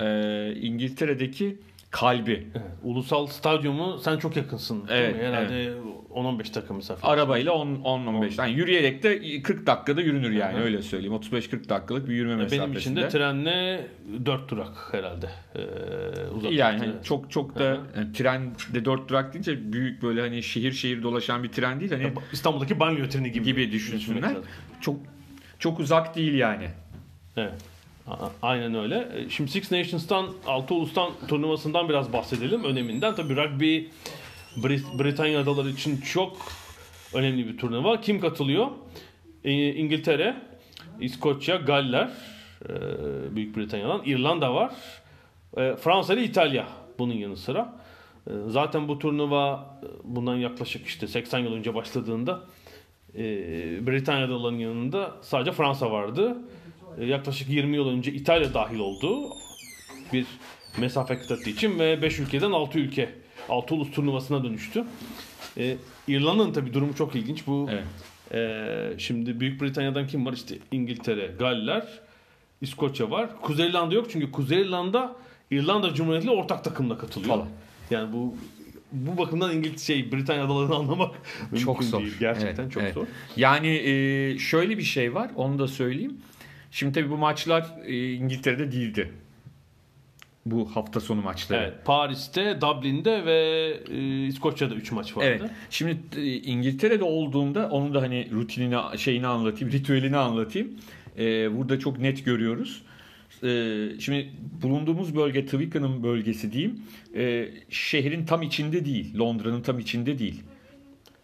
e, 0.00 0.54
İngiltere'deki 0.60 1.58
kalbi. 1.90 2.46
Evet, 2.54 2.66
Ulusal 2.82 3.26
stadyumu 3.26 3.98
sen 3.98 4.18
çok 4.18 4.36
yakınsın. 4.36 4.84
Evet, 4.90 5.16
mi? 5.16 5.22
Herhalde 5.22 5.72
10-15 6.14 6.54
dakika 6.54 6.74
mesafe. 6.74 7.06
Arabayla 7.06 7.52
10-15 7.52 8.40
yani 8.40 8.52
yürüyerek 8.52 9.02
de 9.02 9.42
40 9.42 9.66
dakikada 9.66 10.00
yürünür 10.00 10.30
yani 10.30 10.60
öyle 10.60 10.82
söyleyeyim. 10.82 11.14
35-40 11.14 11.68
dakikalık 11.68 12.08
bir 12.08 12.14
yürüme 12.14 12.36
mesafesinde. 12.36 12.66
Benim 12.66 12.78
için 12.78 12.96
de 12.96 13.08
trenle 13.08 13.86
4 14.26 14.48
durak 14.48 14.88
herhalde. 14.92 15.30
Ee, 15.54 15.60
uzaklıkta. 16.30 16.54
Yani 16.54 16.78
hani 16.78 16.92
çok 17.04 17.30
çok 17.30 17.58
da 17.58 17.78
yani 17.96 18.12
tren 18.12 18.54
de 18.74 18.84
4 18.84 19.08
durak 19.08 19.32
deyince 19.32 19.72
büyük 19.72 20.02
böyle 20.02 20.20
hani 20.20 20.42
şehir 20.42 20.72
şehir 20.72 21.02
dolaşan 21.02 21.42
bir 21.42 21.48
tren 21.48 21.80
değil 21.80 21.92
hani 21.92 22.12
İstanbul'daki 22.32 22.80
banyo 22.80 23.08
treni 23.08 23.32
gibi. 23.32 23.44
gibi 23.44 23.72
düşünsünler. 23.72 24.36
Çok 24.80 24.96
çok 25.58 25.80
uzak 25.80 26.16
değil 26.16 26.34
yani. 26.34 26.68
Evet. 27.36 27.52
Aynen 28.42 28.74
öyle. 28.74 29.08
E, 29.14 29.30
Şimdi 29.30 29.50
Six 29.50 29.72
Nations'tan, 29.72 30.26
Altı 30.46 30.74
Ulus'tan 30.74 31.10
turnuvasından 31.28 31.88
biraz 31.88 32.12
bahsedelim. 32.12 32.64
Öneminden. 32.64 33.14
Tabii 33.14 33.36
rugby 33.36 33.78
Brit- 34.56 34.98
Britanya 35.04 35.40
adaları 35.40 35.70
için 35.70 35.96
çok 36.00 36.36
önemli 37.14 37.48
bir 37.48 37.58
turnuva. 37.58 38.00
Kim 38.00 38.20
katılıyor? 38.20 38.66
E, 39.44 39.52
İngiltere, 39.74 40.36
İskoçya, 41.00 41.56
Galler, 41.56 42.10
e, 42.68 42.72
Büyük 43.36 43.56
Britanya'dan, 43.56 44.02
İrlanda 44.04 44.54
var. 44.54 44.72
Fransa 45.80 46.14
ile 46.14 46.22
İtalya 46.24 46.66
bunun 46.98 47.14
yanı 47.14 47.36
sıra. 47.36 47.72
Zaten 48.48 48.88
bu 48.88 48.98
turnuva 48.98 49.74
bundan 50.04 50.36
yaklaşık 50.36 50.86
işte 50.86 51.06
80 51.06 51.38
yıl 51.38 51.52
önce 51.52 51.74
başladığında 51.74 52.40
Britanya 53.86 54.24
adalarının 54.26 54.58
yanında 54.58 55.16
sadece 55.22 55.52
Fransa 55.52 55.90
vardı. 55.90 56.36
Yaklaşık 57.06 57.48
20 57.48 57.76
yıl 57.76 57.88
önce 57.88 58.12
İtalya 58.12 58.54
dahil 58.54 58.78
oldu 58.78 59.30
bir 60.12 60.26
mesafe 60.78 61.18
kıtası 61.18 61.50
için 61.50 61.78
ve 61.78 62.02
5 62.02 62.18
ülkeden 62.18 62.50
6 62.52 62.78
ülke 62.78 63.08
6 63.48 63.74
ulus 63.74 63.90
turnuvasına 63.90 64.44
dönüştü. 64.44 64.84
E, 65.58 65.76
İrlanda'nın 66.08 66.52
tabii 66.52 66.74
durumu 66.74 66.94
çok 66.94 67.14
ilginç. 67.14 67.46
Bu 67.46 67.68
Evet. 67.70 67.84
e, 68.34 68.98
şimdi 68.98 69.40
Büyük 69.40 69.62
Britanya'dan 69.62 70.06
kim 70.06 70.26
var? 70.26 70.32
İşte 70.32 70.54
İngiltere, 70.72 71.30
Galler, 71.38 71.86
İskoçya 72.60 73.10
var. 73.10 73.40
Kuzey 73.42 73.68
İrlanda 73.68 73.94
yok 73.94 74.06
çünkü 74.10 74.32
Kuzey 74.32 74.60
İrlanda 74.62 75.16
İrlanda 75.50 75.94
Cumhuriyeti 75.94 76.26
ile 76.26 76.34
ortak 76.34 76.64
takımla 76.64 76.98
katılıyor. 76.98 77.34
Falan. 77.34 77.48
Yani 77.90 78.12
bu 78.12 78.36
bu 78.92 79.18
bakımdan 79.18 79.56
İngiliz 79.56 79.86
şey 79.86 80.12
Britanya 80.12 80.44
adalarını 80.44 80.74
anlamak 80.74 81.14
Çok 81.64 81.84
zor. 81.84 82.00
değil. 82.00 82.14
Gerçekten 82.20 82.62
Evet, 82.62 82.72
çok 82.72 82.82
evet. 82.82 82.94
zor. 82.94 83.06
Yani 83.36 83.68
e, 83.68 84.38
şöyle 84.38 84.78
bir 84.78 84.82
şey 84.82 85.14
var 85.14 85.30
onu 85.36 85.58
da 85.58 85.68
söyleyeyim. 85.68 86.16
Şimdi 86.70 86.92
tabii 86.92 87.10
bu 87.10 87.16
maçlar 87.16 87.66
e, 87.84 88.12
İngiltere'de 88.12 88.72
değildi. 88.72 89.12
Bu 90.46 90.76
hafta 90.76 91.00
sonu 91.00 91.22
maçları. 91.22 91.62
Evet, 91.62 91.84
Paris'te, 91.84 92.60
Dublin'de 92.60 93.24
ve 93.24 93.72
e, 93.90 94.26
İskoçya'da 94.26 94.74
3 94.74 94.92
maç 94.92 95.16
vardı. 95.16 95.26
Evet. 95.40 95.50
Şimdi 95.70 95.98
e, 96.16 96.34
İngiltere'de 96.34 97.04
olduğunda 97.04 97.68
onun 97.68 97.94
da 97.94 98.02
hani 98.02 98.30
rutinini 98.32 98.98
şeyini 98.98 99.26
anlatayım, 99.26 99.72
ritüelini 99.72 100.16
anlatayım. 100.16 100.68
E, 101.18 101.56
burada 101.56 101.78
çok 101.78 101.98
net 101.98 102.24
görüyoruz. 102.24 102.82
E, 103.42 103.48
şimdi 103.98 104.30
bulunduğumuz 104.62 105.16
bölge 105.16 105.44
Twickenham 105.44 106.02
bölgesi 106.02 106.52
diyeyim. 106.52 106.82
E, 107.16 107.48
şehrin 107.70 108.26
tam 108.26 108.42
içinde 108.42 108.84
değil. 108.84 109.18
Londra'nın 109.18 109.62
tam 109.62 109.78
içinde 109.78 110.18
değil. 110.18 110.42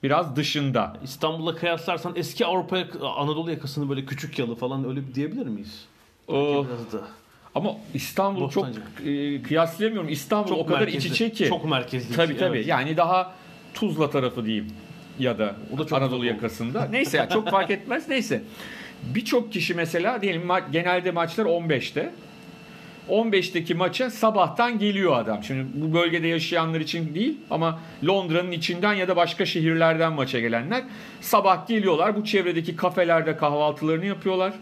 Biraz 0.05 0.37
dışında. 0.37 0.97
İstanbul'la 1.05 1.55
kıyaslarsan 1.55 2.13
eski 2.17 2.47
Avrupa 2.47 2.77
Anadolu 3.17 3.51
yakasını 3.51 3.89
böyle 3.89 4.05
küçük 4.05 4.39
yalı 4.39 4.55
falan 4.55 4.89
öyle 4.89 5.09
bir 5.09 5.15
diyebilir 5.15 5.47
miyiz? 5.47 5.85
O, 6.29 6.67
Biraz 6.67 6.93
da. 6.93 7.07
ama 7.55 7.71
İstanbul 7.95 8.51
çok 8.51 8.67
e, 9.07 9.43
kıyaslayamıyorum. 9.43 10.09
İstanbul 10.09 10.49
Çok 10.49 10.59
o 10.59 10.67
kadar 10.67 10.81
merkezli, 10.81 10.99
iç 10.99 11.13
içe 11.15 11.33
ki. 11.33 11.47
Çok 11.49 11.65
merkezli. 11.65 12.15
Tabii 12.17 12.37
tabii. 12.37 12.57
Evet. 12.57 12.67
Yani 12.67 12.97
daha 12.97 13.35
Tuzla 13.75 14.11
tarafı 14.11 14.45
diyeyim 14.47 14.67
ya 15.19 15.39
da 15.39 15.57
O 15.75 15.79
da 15.79 15.87
çok 15.87 15.99
Anadolu 15.99 16.27
yakasında. 16.27 16.85
Neyse 16.91 17.17
ya 17.17 17.29
çok 17.29 17.51
fark 17.51 17.71
etmez. 17.71 18.09
Neyse. 18.09 18.43
Birçok 19.03 19.53
kişi 19.53 19.75
mesela 19.75 20.23
diyelim 20.23 20.43
ma- 20.43 20.71
genelde 20.73 21.11
maçlar 21.11 21.45
15'te. 21.45 22.13
15'teki 23.11 23.75
maça 23.75 24.11
sabahtan 24.11 24.79
geliyor 24.79 25.17
adam. 25.19 25.45
Şimdi 25.45 25.67
bu 25.75 25.95
bölgede 25.95 26.27
yaşayanlar 26.27 26.81
için 26.81 27.15
değil 27.15 27.37
ama 27.51 27.81
Londra'nın 28.07 28.53
içinden 28.53 28.95
ya 28.95 29.09
da 29.09 29.17
başka 29.17 29.47
şehirlerden 29.47 30.13
maça 30.13 30.41
gelenler 30.41 30.85
sabah 31.21 31.67
geliyorlar. 31.67 32.17
Bu 32.17 32.25
çevredeki 32.25 32.77
kafelerde 32.77 33.37
kahvaltılarını 33.37 34.07
yapıyorlar. 34.07 34.53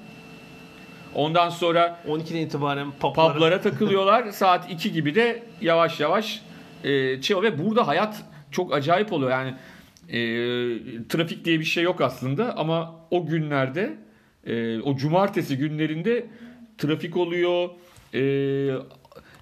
Ondan 1.14 1.48
sonra 1.48 1.98
12'den 2.08 2.40
itibaren 2.40 2.90
publara, 3.00 3.32
publara 3.32 3.60
takılıyorlar. 3.62 4.30
Saat 4.30 4.70
2 4.70 4.92
gibi 4.92 5.14
de 5.14 5.42
yavaş 5.60 6.00
yavaş 6.00 6.42
e, 6.84 7.20
çıkıyor 7.20 7.42
ve 7.42 7.64
burada 7.64 7.86
hayat 7.86 8.22
çok 8.50 8.74
acayip 8.74 9.12
oluyor. 9.12 9.30
Yani 9.30 9.54
e, 10.08 10.18
trafik 11.08 11.44
diye 11.44 11.60
bir 11.60 11.64
şey 11.64 11.84
yok 11.84 12.00
aslında 12.00 12.56
ama 12.56 12.94
o 13.10 13.26
günlerde 13.26 13.96
e, 14.46 14.80
o 14.80 14.96
cumartesi 14.96 15.56
günlerinde 15.56 16.26
trafik 16.78 17.16
oluyor. 17.16 17.68
E, 18.14 18.20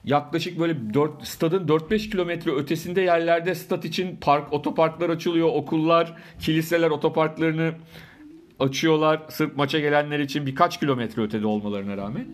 yaklaşık 0.04 0.58
böyle 0.58 0.94
4 0.94 1.26
stadın 1.26 1.66
4-5 1.68 2.10
kilometre 2.10 2.50
ötesinde 2.50 3.00
yerlerde 3.00 3.54
stat 3.54 3.84
için 3.84 4.16
park 4.20 4.52
otoparklar 4.52 5.10
açılıyor. 5.10 5.48
Okullar, 5.48 6.12
kiliseler 6.40 6.90
otoparklarını 6.90 7.72
açıyorlar 8.58 9.20
sırf 9.28 9.56
maça 9.56 9.78
gelenler 9.80 10.18
için 10.18 10.46
birkaç 10.46 10.80
kilometre 10.80 11.22
ötede 11.22 11.46
olmalarına 11.46 11.96
rağmen. 11.96 12.26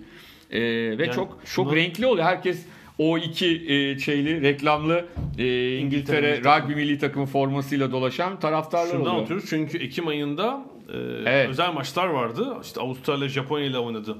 E, 0.50 0.60
ve 0.98 1.04
Yani 1.04 1.12
çok 1.14 1.38
şunu- 1.44 1.64
çok 1.66 1.76
renkli 1.76 2.06
oluyor. 2.06 2.24
Herkes 2.26 2.62
o 2.98 3.18
iki 3.18 3.46
e, 3.46 3.98
şeyli 3.98 4.42
reklamlı 4.42 5.04
e, 5.38 5.76
İngiltere 5.78 6.38
rugby 6.40 6.74
milli 6.74 6.98
takımı 6.98 7.26
formasıyla 7.26 7.92
dolaşan 7.92 8.40
taraftarlar 8.40 8.90
Şundan 8.90 9.06
oluyor. 9.06 9.22
oturuyoruz 9.22 9.50
çünkü 9.50 9.78
Ekim 9.78 10.08
ayında 10.08 10.64
e, 10.88 10.96
Evet. 11.26 11.50
özel 11.50 11.72
maçlar 11.72 12.06
vardı. 12.06 12.56
İşte 12.62 12.80
Avustralya, 12.80 13.28
Japonya 13.28 13.64
ile 13.64 13.78
oynadı. 13.78 14.16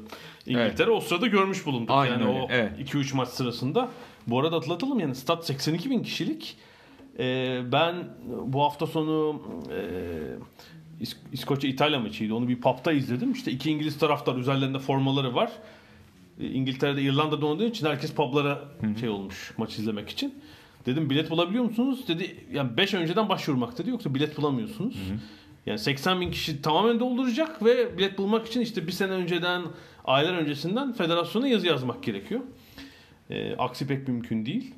İngiltere 0.47 0.91
o 0.91 1.01
sırada 1.01 1.27
görmüş 1.27 1.67
bulunduk. 1.67 1.91
Aynen 1.91 2.13
yani 2.19 2.29
öyle, 2.29 2.41
o 2.43 2.47
evet. 2.51 2.95
2-3 2.95 3.17
maç 3.17 3.29
sırasında. 3.29 3.89
Bu 4.27 4.41
arada 4.41 4.57
atlatalım 4.57 5.01
yani 5.01 5.15
stat 5.15 5.47
82 5.47 5.91
bin 5.91 6.03
kişilik. 6.03 6.57
E, 7.19 7.59
ben 7.73 7.95
bu 8.47 8.63
hafta 8.63 8.87
sonu 8.87 9.43
e, 9.71 11.05
İs- 11.05 11.17
İskoçya 11.33 11.71
İtalya 11.71 12.01
maçıydı. 12.01 12.35
Onu 12.35 12.49
bir 12.49 12.61
pub'da 12.61 12.93
izledim. 12.93 13.33
İşte 13.33 13.51
iki 13.51 13.71
İngiliz 13.71 13.99
taraftar 13.99 14.37
üzerlerinde 14.37 14.79
formaları 14.79 15.35
var. 15.35 15.53
E, 16.41 16.47
İngiltere'de 16.51 17.03
İrlanda'da 17.03 17.47
oynadığı 17.47 17.67
için 17.67 17.87
herkes 17.87 18.13
publara 18.13 18.59
şey 19.01 19.09
olmuş 19.09 19.53
maç 19.59 19.79
izlemek 19.79 20.09
için. 20.09 20.35
Dedim 20.87 21.11
bilet 21.11 21.31
bulabiliyor 21.31 21.65
musunuz? 21.65 22.09
Dedi 22.09 22.37
yani 22.53 22.77
5 22.77 22.95
önceden 22.95 23.29
başvurmak 23.29 23.79
dedi 23.79 23.91
yoksa 23.91 24.15
bilet 24.15 24.37
bulamıyorsunuz. 24.37 24.97
Yani 25.67 25.79
80 25.79 26.21
bin 26.21 26.31
kişi 26.31 26.63
tamamen 26.63 27.01
dolduracak 27.01 27.65
ve 27.65 27.99
bilet 27.99 28.19
bulmak 28.19 28.47
için 28.47 28.61
işte 28.61 28.87
bir 28.87 28.93
sene 28.93 29.13
önceden, 29.13 29.63
aylar 30.05 30.35
öncesinden 30.35 30.93
federasyona 30.93 31.49
yazı 31.49 31.67
yazmak 31.67 32.03
gerekiyor. 32.03 32.41
E, 33.31 33.57
aksi 33.57 33.87
pek 33.87 34.09
mümkün 34.09 34.47
değil. 34.47 34.75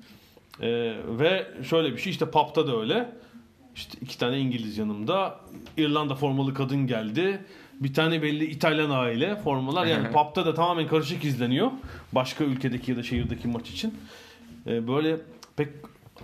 E, 0.61 0.69
ve 1.07 1.47
şöyle 1.63 1.93
bir 1.93 1.99
şey 1.99 2.11
işte 2.11 2.31
pub'da 2.31 2.67
da 2.67 2.81
öyle. 2.81 3.13
İşte 3.75 3.99
iki 4.01 4.19
tane 4.19 4.39
İngiliz 4.39 4.79
yanımda. 4.79 5.41
İrlanda 5.77 6.15
formalı 6.15 6.55
kadın 6.55 6.87
geldi. 6.87 7.41
Bir 7.81 7.95
tane 7.95 8.23
belli 8.23 8.45
İtalyan 8.45 8.91
aile 8.91 9.37
formalar. 9.37 9.87
Yani 9.87 10.09
pub'da 10.13 10.47
da 10.47 10.55
tamamen 10.55 10.89
karışık 10.89 11.25
izleniyor. 11.25 11.71
Başka 12.13 12.45
ülkedeki 12.45 12.91
ya 12.91 12.97
da 12.97 13.03
şehirdeki 13.03 13.49
maç 13.49 13.71
için. 13.71 13.95
Ee, 14.67 14.89
böyle 14.89 15.17
pek 15.57 15.69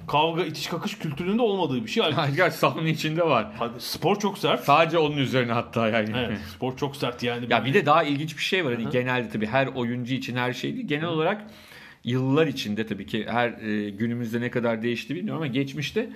kavga 0.07 0.45
itiş 0.45 0.67
kakış 0.67 0.99
kültüründe 0.99 1.43
olmadığı 1.43 1.85
bir 1.85 1.91
şey. 1.91 2.03
Halbuki 2.15 2.37
Gerçi 2.37 2.57
sahanın 2.57 2.87
içinde 2.87 3.23
var. 3.23 3.47
Hadi, 3.59 3.81
spor 3.81 4.19
çok 4.19 4.39
sert. 4.39 4.65
Sadece 4.65 4.99
onun 4.99 5.17
üzerine 5.17 5.53
hatta 5.53 5.89
yani. 5.89 6.11
Evet, 6.17 6.39
spor 6.55 6.77
çok 6.77 6.97
sert 6.97 7.23
yani. 7.23 7.47
Ya 7.51 7.65
bir 7.65 7.75
de 7.75 7.87
daha 7.87 8.03
ilginç 8.03 8.37
bir 8.37 8.43
şey 8.43 8.65
var. 8.65 8.75
Hani 8.75 8.91
genelde 8.91 9.29
tabii 9.29 9.47
her 9.47 9.67
oyuncu 9.67 10.15
için 10.15 10.37
her 10.37 10.53
şey 10.53 10.75
değil. 10.75 10.87
Genel 10.87 11.09
olarak 11.09 11.45
yıllar 12.05 12.47
içinde 12.47 12.87
tabii 12.87 13.07
ki 13.07 13.27
her 13.29 13.49
e, 13.49 13.91
günümüzde 13.91 14.41
ne 14.41 14.51
kadar 14.51 14.83
değişti 14.83 15.15
bilmiyorum 15.15 15.43
ama 15.43 15.47
geçmişte 15.47 16.11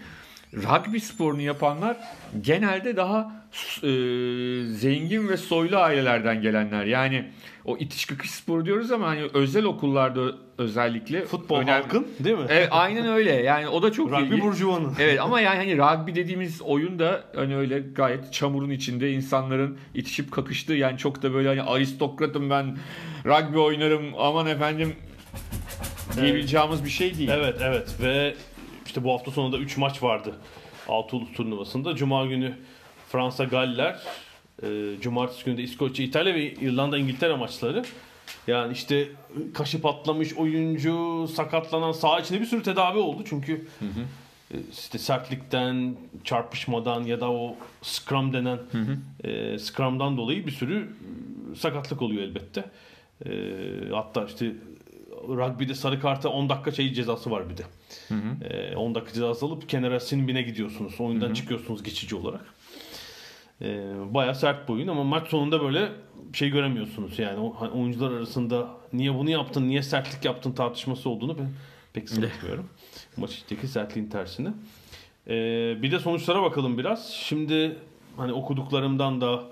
rugby 0.55 0.99
sporunu 0.99 1.43
yapanlar 1.43 1.97
genelde 2.41 2.97
daha 2.97 3.33
e, 3.83 3.89
zengin 4.67 5.29
ve 5.29 5.37
soylu 5.37 5.77
ailelerden 5.79 6.43
gelenler. 6.43 6.85
Yani 6.85 7.25
o 7.65 7.77
itiş 7.77 8.05
kakış 8.05 8.31
sporu 8.31 8.67
diyoruz 8.67 8.93
ama 8.93 9.07
hani 9.07 9.23
özel 9.35 9.65
okullarda 9.65 10.21
özellikle 10.59 11.25
futbol 11.25 11.59
önem- 11.61 11.69
halkın 11.83 12.07
değil 12.21 12.37
mi? 12.37 12.45
Evet, 12.49 12.69
aynen 12.71 13.07
öyle. 13.09 13.33
Yani 13.33 13.69
o 13.69 13.83
da 13.83 13.93
çok 13.93 14.11
Rugby 14.13 14.41
burjuvanın. 14.41 14.93
Evet 15.01 15.21
ama 15.21 15.41
yani 15.41 15.57
hani 15.57 15.79
rugby 15.79 16.15
dediğimiz 16.15 16.63
oyun 16.63 16.99
da 16.99 17.25
hani 17.35 17.57
öyle 17.57 17.79
gayet 17.79 18.33
çamurun 18.33 18.71
içinde 18.71 19.13
insanların 19.13 19.79
itişip 19.95 20.33
kakıştığı 20.33 20.75
yani 20.75 20.99
çok 20.99 21.23
da 21.23 21.35
böyle 21.35 21.49
hani 21.49 21.63
aristokratım 21.63 22.51
ben 22.51 22.79
rugby 23.27 23.59
oynarım 23.59 24.05
aman 24.19 24.47
efendim 24.47 24.95
diyebileceğimiz 26.21 26.85
bir 26.85 26.91
şey 26.91 27.19
değil. 27.19 27.29
Evet 27.33 27.57
evet 27.63 27.97
ve 28.03 28.35
işte 28.89 29.05
bu 29.05 29.13
hafta 29.13 29.31
sonunda 29.31 29.59
3 29.59 29.77
maç 29.77 30.03
vardı. 30.03 30.35
Altı 30.89 31.17
ulus 31.17 31.33
turnuvasında. 31.33 31.95
Cuma 31.97 32.27
günü 32.27 32.55
Fransa 33.09 33.45
Galler, 33.45 34.03
e, 34.63 34.67
cumartesi 35.01 35.45
günü 35.45 35.57
de 35.57 35.63
İskoçya, 35.63 36.07
İtalya 36.07 36.35
ve 36.35 36.53
İrlanda 36.53 36.99
İngiltere 36.99 37.37
maçları. 37.37 37.85
Yani 38.47 38.73
işte 38.73 39.09
kaşı 39.55 39.81
patlamış 39.81 40.35
oyuncu, 40.35 41.29
sakatlanan 41.35 41.93
saha 41.93 42.21
içinde 42.21 42.41
bir 42.41 42.47
sürü 42.47 42.63
tedavi 42.63 42.99
oldu. 42.99 43.23
Çünkü 43.29 43.67
e, 44.55 44.57
işte 44.73 44.99
sertlikten, 44.99 45.97
çarpışmadan 46.25 47.03
ya 47.03 47.21
da 47.21 47.31
o 47.33 47.57
scrum 47.83 48.33
denen 48.33 48.59
e, 49.25 49.59
scrum'dan 49.59 50.17
dolayı 50.17 50.47
bir 50.47 50.53
sürü 50.53 50.89
e, 51.53 51.57
sakatlık 51.57 52.03
oluyor 52.03 52.23
elbette. 52.23 52.65
E, 53.27 53.31
hatta 53.93 54.25
işte 54.25 54.53
rugby'de 55.29 55.75
sarı 55.75 56.01
karta 56.01 56.29
10 56.29 56.49
dakika 56.49 56.73
şey 56.73 56.93
cezası 56.93 57.31
var 57.31 57.51
bir 57.51 57.57
de. 57.57 57.63
E, 58.45 58.77
10 58.77 58.95
dakika 58.95 59.13
cezası 59.13 59.47
alıp 59.47 59.69
kenara 59.69 60.01
sinbine 60.01 60.43
gidiyorsunuz. 60.43 61.01
Oyundan 61.01 61.35
çıkıyorsunuz 61.35 61.83
geçici 61.83 62.17
olarak. 62.17 62.45
E, 63.63 63.67
bayağı 64.15 64.35
sert 64.35 64.69
bir 64.69 64.75
oyun 64.75 64.89
ama 64.89 65.05
maç 65.05 65.29
sonunda 65.29 65.63
böyle 65.63 65.89
şey 66.33 66.51
göremiyorsunuz. 66.51 67.19
Yani 67.19 67.53
hani 67.59 67.71
oyuncular 67.71 68.11
arasında 68.13 68.69
niye 68.93 69.15
bunu 69.15 69.31
yaptın, 69.31 69.69
niye 69.69 69.83
sertlik 69.83 70.25
yaptın 70.25 70.53
tartışması 70.53 71.11
olduğunu 71.11 71.39
ben 71.39 71.49
pek 71.93 72.09
sanmıyorum. 72.09 72.69
Maç 73.17 73.35
içindeki 73.35 73.69
sertliğin 73.69 74.09
tersine. 74.09 74.49
E, 75.29 75.33
bir 75.83 75.93
de 75.93 75.99
sonuçlara 75.99 76.43
bakalım 76.43 76.79
biraz. 76.79 77.11
Şimdi 77.13 77.77
hani 78.17 78.33
okuduklarımdan 78.33 79.21
da 79.21 79.43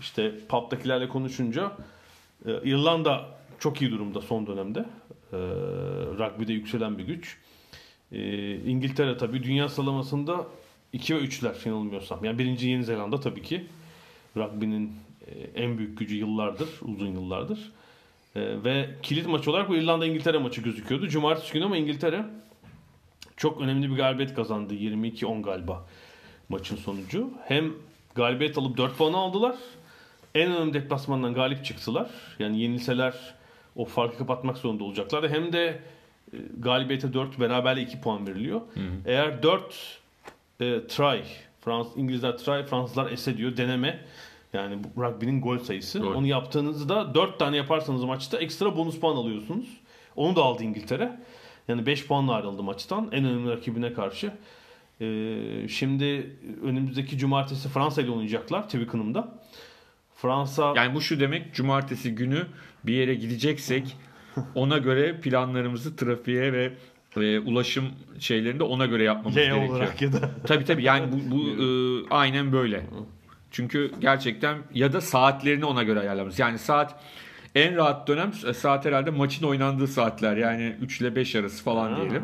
işte 0.00 0.32
pub'dakilerle 0.48 1.08
konuşunca 1.08 1.72
e, 2.46 2.50
İrlanda 2.64 3.26
çok 3.58 3.82
iyi 3.82 3.90
durumda 3.90 4.20
son 4.20 4.46
dönemde. 4.46 4.80
E, 5.32 5.36
rugby'de 6.18 6.52
yükselen 6.52 6.98
bir 6.98 7.04
güç. 7.04 7.36
E, 8.12 8.54
İngiltere 8.56 9.16
tabii 9.16 9.42
dünya 9.42 9.68
sıralamasında 9.68 10.46
2 10.92 11.16
ve 11.16 11.20
3'ler 11.20 11.68
yanılmıyorsam. 11.68 12.24
Yani 12.24 12.38
birinci 12.38 12.68
Yeni 12.68 12.84
Zelanda 12.84 13.20
tabii 13.20 13.42
ki. 13.42 13.66
Rugby'nin 14.36 14.92
e, 15.26 15.62
en 15.62 15.78
büyük 15.78 15.98
gücü 15.98 16.16
yıllardır, 16.16 16.68
uzun 16.82 17.12
yıllardır. 17.12 17.72
E, 18.36 18.64
ve 18.64 18.90
kilit 19.02 19.26
maç 19.26 19.48
olarak 19.48 19.68
bu 19.68 19.76
İrlanda-İngiltere 19.76 20.38
maçı 20.38 20.60
gözüküyordu. 20.60 21.08
Cumartesi 21.08 21.52
günü 21.52 21.64
ama 21.64 21.76
İngiltere 21.76 22.24
çok 23.36 23.60
önemli 23.60 23.90
bir 23.90 23.96
galibiyet 23.96 24.34
kazandı. 24.34 24.74
22-10 24.74 25.42
galiba 25.42 25.86
maçın 26.48 26.76
sonucu. 26.76 27.30
Hem 27.44 27.72
galibiyet 28.14 28.58
alıp 28.58 28.76
4 28.76 28.98
puan 28.98 29.12
aldılar. 29.12 29.56
En 30.34 30.52
önemli 30.52 30.74
deplasmandan 30.74 31.34
galip 31.34 31.64
çıktılar. 31.64 32.10
Yani 32.38 32.60
yenilseler 32.60 33.14
o 33.76 33.84
farkı 33.84 34.18
kapatmak 34.18 34.58
zorunda 34.58 34.84
olacaklar. 34.84 35.30
Hem 35.30 35.52
de 35.52 35.80
e, 36.32 36.36
galibiyete 36.58 37.12
4 37.12 37.40
beraberle 37.40 37.82
2 37.82 38.00
puan 38.00 38.26
veriliyor. 38.26 38.60
Eğer 39.06 39.42
4 39.42 40.00
e, 40.60 40.86
try, 40.86 41.22
Frans, 41.60 41.86
İngilizler 41.96 42.38
try, 42.38 42.62
Fransızlar 42.62 43.10
es 43.10 43.28
ediyor 43.28 43.56
deneme. 43.56 44.04
Yani 44.52 44.78
rugby'nin 44.98 45.40
gol 45.40 45.58
sayısı. 45.58 45.98
Gol. 45.98 46.14
Onu 46.14 46.26
yaptığınızda 46.26 47.14
4 47.14 47.38
tane 47.38 47.56
yaparsanız 47.56 48.04
maçta 48.04 48.38
ekstra 48.38 48.76
bonus 48.76 49.00
puan 49.00 49.16
alıyorsunuz. 49.16 49.66
Onu 50.16 50.36
da 50.36 50.42
aldı 50.42 50.62
İngiltere. 50.62 51.20
Yani 51.68 51.86
5 51.86 52.06
puanla 52.06 52.34
ayrıldı 52.34 52.62
maçtan 52.62 53.08
en 53.12 53.24
önemli 53.24 53.50
rakibine 53.50 53.92
karşı. 53.92 54.32
Ee, 55.00 55.68
şimdi 55.68 56.36
önümüzdeki 56.62 57.18
cumartesi 57.18 57.68
Fransa 57.68 58.02
ile 58.02 58.10
oynayacaklar 58.10 58.62
Twickenham'da. 58.62 59.38
Fransa 60.14 60.72
Yani 60.76 60.94
bu 60.94 61.00
şu 61.00 61.20
demek 61.20 61.54
cumartesi 61.54 62.14
günü 62.14 62.46
bir 62.86 62.92
yere 62.92 63.14
gideceksek 63.14 63.96
ona 64.54 64.78
göre 64.78 65.20
planlarımızı 65.20 65.96
trafiğe 65.96 66.52
ve 66.52 66.72
e, 67.16 67.38
ulaşım 67.38 67.84
şeylerinde 68.18 68.62
ona 68.62 68.86
göre 68.86 69.04
yapmamız 69.04 69.36
L 69.36 69.40
gerekiyor. 69.40 69.68
olarak 69.68 70.02
ya 70.02 70.12
da 70.12 70.30
Tabii 70.46 70.64
tabii 70.64 70.82
yani 70.82 71.12
bu, 71.12 71.36
bu 71.36 71.62
e, 71.62 71.66
aynen 72.10 72.52
böyle. 72.52 72.86
Çünkü 73.50 73.90
gerçekten 74.00 74.58
ya 74.74 74.92
da 74.92 75.00
saatlerini 75.00 75.64
ona 75.64 75.82
göre 75.82 76.00
ayarlamamız. 76.00 76.38
Yani 76.38 76.58
saat 76.58 77.00
en 77.54 77.76
rahat 77.76 78.08
dönem 78.08 78.32
e, 78.48 78.52
saat 78.52 78.84
herhalde 78.84 79.10
maçın 79.10 79.46
oynandığı 79.46 79.88
saatler. 79.88 80.36
Yani 80.36 80.76
3 80.82 81.00
ile 81.00 81.16
5 81.16 81.36
arası 81.36 81.64
falan 81.64 81.96
diyelim. 81.96 82.22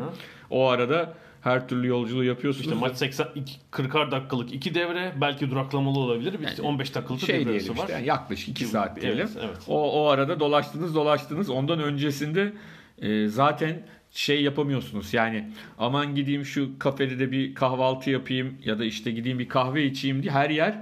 O 0.49 0.69
arada 0.69 1.13
her 1.43 1.67
türlü 1.67 1.87
yolculuğu 1.87 2.23
yapıyorsunuz. 2.23 2.65
işte 2.67 2.79
maç 2.79 2.97
80 2.97 3.27
40'ar 3.71 4.11
dakikalık 4.11 4.53
2 4.53 4.75
devre 4.75 5.13
belki 5.21 5.51
duraklamalı 5.51 5.99
olabilir. 5.99 6.35
Bir 6.39 6.63
15 6.63 6.95
dakikalık 6.95 7.21
da 7.21 7.25
şey 7.25 7.39
devre 7.39 7.49
diyelim 7.49 7.69
var. 7.77 7.81
işte 7.83 7.93
yani 7.93 8.07
yaklaşık 8.07 8.49
2 8.49 8.65
saat 8.65 8.91
Evet, 8.91 9.01
diyelim. 9.01 9.29
evet. 9.39 9.57
O, 9.67 10.03
o 10.03 10.07
arada 10.07 10.39
dolaştınız 10.39 10.95
dolaştınız. 10.95 11.49
Ondan 11.49 11.79
öncesinde 11.79 12.53
e, 13.01 13.27
zaten 13.27 13.83
şey 14.11 14.41
yapamıyorsunuz. 14.43 15.13
Yani 15.13 15.49
aman 15.77 16.15
gideyim 16.15 16.45
şu 16.45 16.79
kafede 16.79 17.19
de 17.19 17.31
bir 17.31 17.55
kahvaltı 17.55 18.09
yapayım 18.09 18.57
ya 18.65 18.79
da 18.79 18.85
işte 18.85 19.11
gideyim 19.11 19.39
bir 19.39 19.47
kahve 19.49 19.85
içeyim 19.85 20.23
diye 20.23 20.31
her 20.31 20.49
yer 20.49 20.75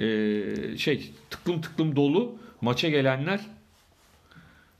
e, 0.00 0.76
şey 0.78 1.10
tıklım 1.30 1.60
tıklım 1.60 1.96
dolu. 1.96 2.38
Maça 2.60 2.88
gelenler 2.88 3.40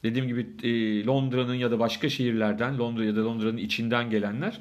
dediğim 0.02 0.28
gibi 0.28 0.46
e, 0.62 1.04
Londra'nın 1.06 1.54
ya 1.54 1.70
da 1.70 1.78
başka 1.78 2.08
şehirlerden 2.08 2.78
Londra 2.78 3.04
ya 3.04 3.16
da 3.16 3.24
Londra'nın 3.24 3.56
içinden 3.56 4.10
gelenler 4.10 4.60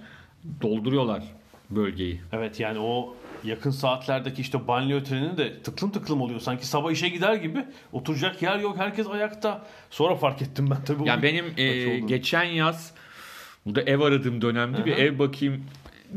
dolduruyorlar 0.62 1.23
bölgeyi. 1.69 2.21
Evet 2.32 2.60
yani 2.60 2.80
o 2.80 3.15
yakın 3.43 3.71
saatlerdeki 3.71 4.41
işte 4.41 4.67
banliyö 4.67 5.04
treni 5.04 5.38
de 5.38 5.62
tıklım 5.63 5.91
tıklım 5.91 6.21
oluyor. 6.21 6.39
Sanki 6.39 6.67
sabah 6.67 6.91
işe 6.91 7.10
gider 7.10 7.34
gibi 7.34 7.65
oturacak 7.91 8.41
yer 8.41 8.60
yok. 8.60 8.77
Herkes 8.77 9.08
ayakta. 9.08 9.65
Sonra 9.89 10.15
fark 10.15 10.41
ettim 10.41 10.69
ben 10.71 10.84
tabii. 10.86 11.08
Yani 11.08 11.19
o 11.19 11.23
benim 11.23 11.45
e, 11.58 11.99
geçen 11.99 12.43
yaz 12.43 12.93
burada 13.65 13.82
ev 13.82 13.99
aradığım 13.99 14.41
dönemde 14.41 14.86
bir 14.86 14.91
Aha. 14.91 14.99
ev 14.99 15.19
bakayım 15.19 15.63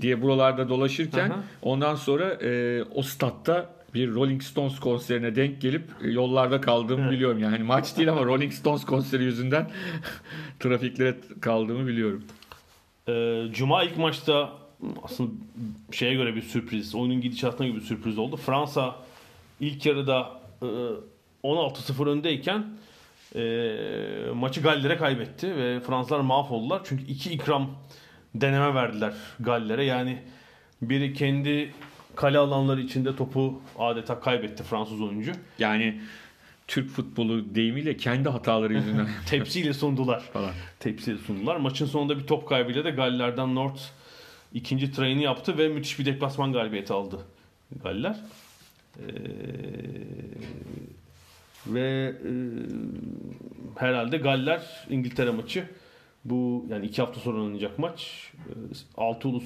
diye 0.00 0.22
buralarda 0.22 0.68
dolaşırken 0.68 1.30
Aha. 1.30 1.44
ondan 1.62 1.94
sonra 1.94 2.32
e, 2.32 2.82
o 2.94 3.02
statta 3.02 3.74
bir 3.94 4.14
Rolling 4.14 4.42
Stones 4.42 4.80
konserine 4.80 5.36
denk 5.36 5.60
gelip 5.60 5.84
e, 6.04 6.10
yollarda 6.10 6.60
kaldığımı 6.60 7.10
biliyorum. 7.10 7.38
Yani 7.38 7.50
hani 7.50 7.64
maç 7.64 7.96
değil 7.96 8.10
ama 8.10 8.24
Rolling 8.24 8.52
Stones 8.52 8.84
konseri 8.84 9.24
yüzünden 9.24 9.70
trafiklere 10.60 11.16
kaldığımı 11.40 11.86
biliyorum. 11.86 12.24
Ee, 13.08 13.42
Cuma 13.52 13.82
ilk 13.82 13.96
maçta 13.96 14.52
aslında 15.02 15.30
şeye 15.92 16.14
göre 16.14 16.34
bir 16.36 16.42
sürpriz, 16.42 16.94
oyunun 16.94 17.20
gidişatına 17.20 17.66
göre 17.66 17.76
bir 17.76 17.82
sürpriz 17.82 18.18
oldu. 18.18 18.36
Fransa 18.36 18.96
ilk 19.60 19.86
yarıda 19.86 20.40
e, 20.62 20.66
16-0 21.44 22.08
öndeyken 22.10 22.64
e, 23.34 24.32
maçı 24.34 24.62
Galler'e 24.62 24.96
kaybetti 24.96 25.56
ve 25.56 25.80
Fransızlar 25.80 26.20
mahvoldular. 26.20 26.80
Çünkü 26.84 27.04
iki 27.04 27.32
ikram 27.32 27.70
deneme 28.34 28.74
verdiler 28.74 29.14
Galler'e. 29.40 29.84
Yani 29.84 30.18
biri 30.82 31.12
kendi 31.12 31.72
kale 32.16 32.38
alanları 32.38 32.80
içinde 32.80 33.16
topu 33.16 33.62
adeta 33.78 34.20
kaybetti 34.20 34.62
Fransız 34.62 35.00
oyuncu. 35.00 35.32
Yani 35.58 36.00
Türk 36.68 36.90
futbolu 36.90 37.54
deyimiyle 37.54 37.96
kendi 37.96 38.28
hataları 38.28 38.72
yüzünden 38.74 39.08
Tepsiyle 39.26 39.74
sundular. 39.74 40.20
falan. 40.20 40.50
tepsiyle 40.80 41.18
sundular. 41.18 41.56
Maçın 41.56 41.86
sonunda 41.86 42.18
bir 42.18 42.26
top 42.26 42.48
kaybıyla 42.48 42.84
da 42.84 42.90
Galler'den 42.90 43.54
North 43.54 43.80
ikinci 44.54 44.92
trayını 44.92 45.22
yaptı 45.22 45.58
ve 45.58 45.68
müthiş 45.68 45.98
bir 45.98 46.04
deplasman 46.04 46.52
galibiyeti 46.52 46.92
aldı 46.92 47.18
Galler. 47.82 48.16
Ee, 48.98 49.02
ve 51.66 52.14
e, 52.24 52.30
herhalde 53.80 54.16
Galler 54.18 54.86
İngiltere 54.90 55.30
maçı 55.30 55.64
bu 56.24 56.66
yani 56.70 56.86
iki 56.86 57.02
hafta 57.02 57.20
sonra 57.20 57.42
oynanacak 57.42 57.78
maç 57.78 58.30
e, 58.48 58.52
altı 58.96 59.28
ulus 59.28 59.44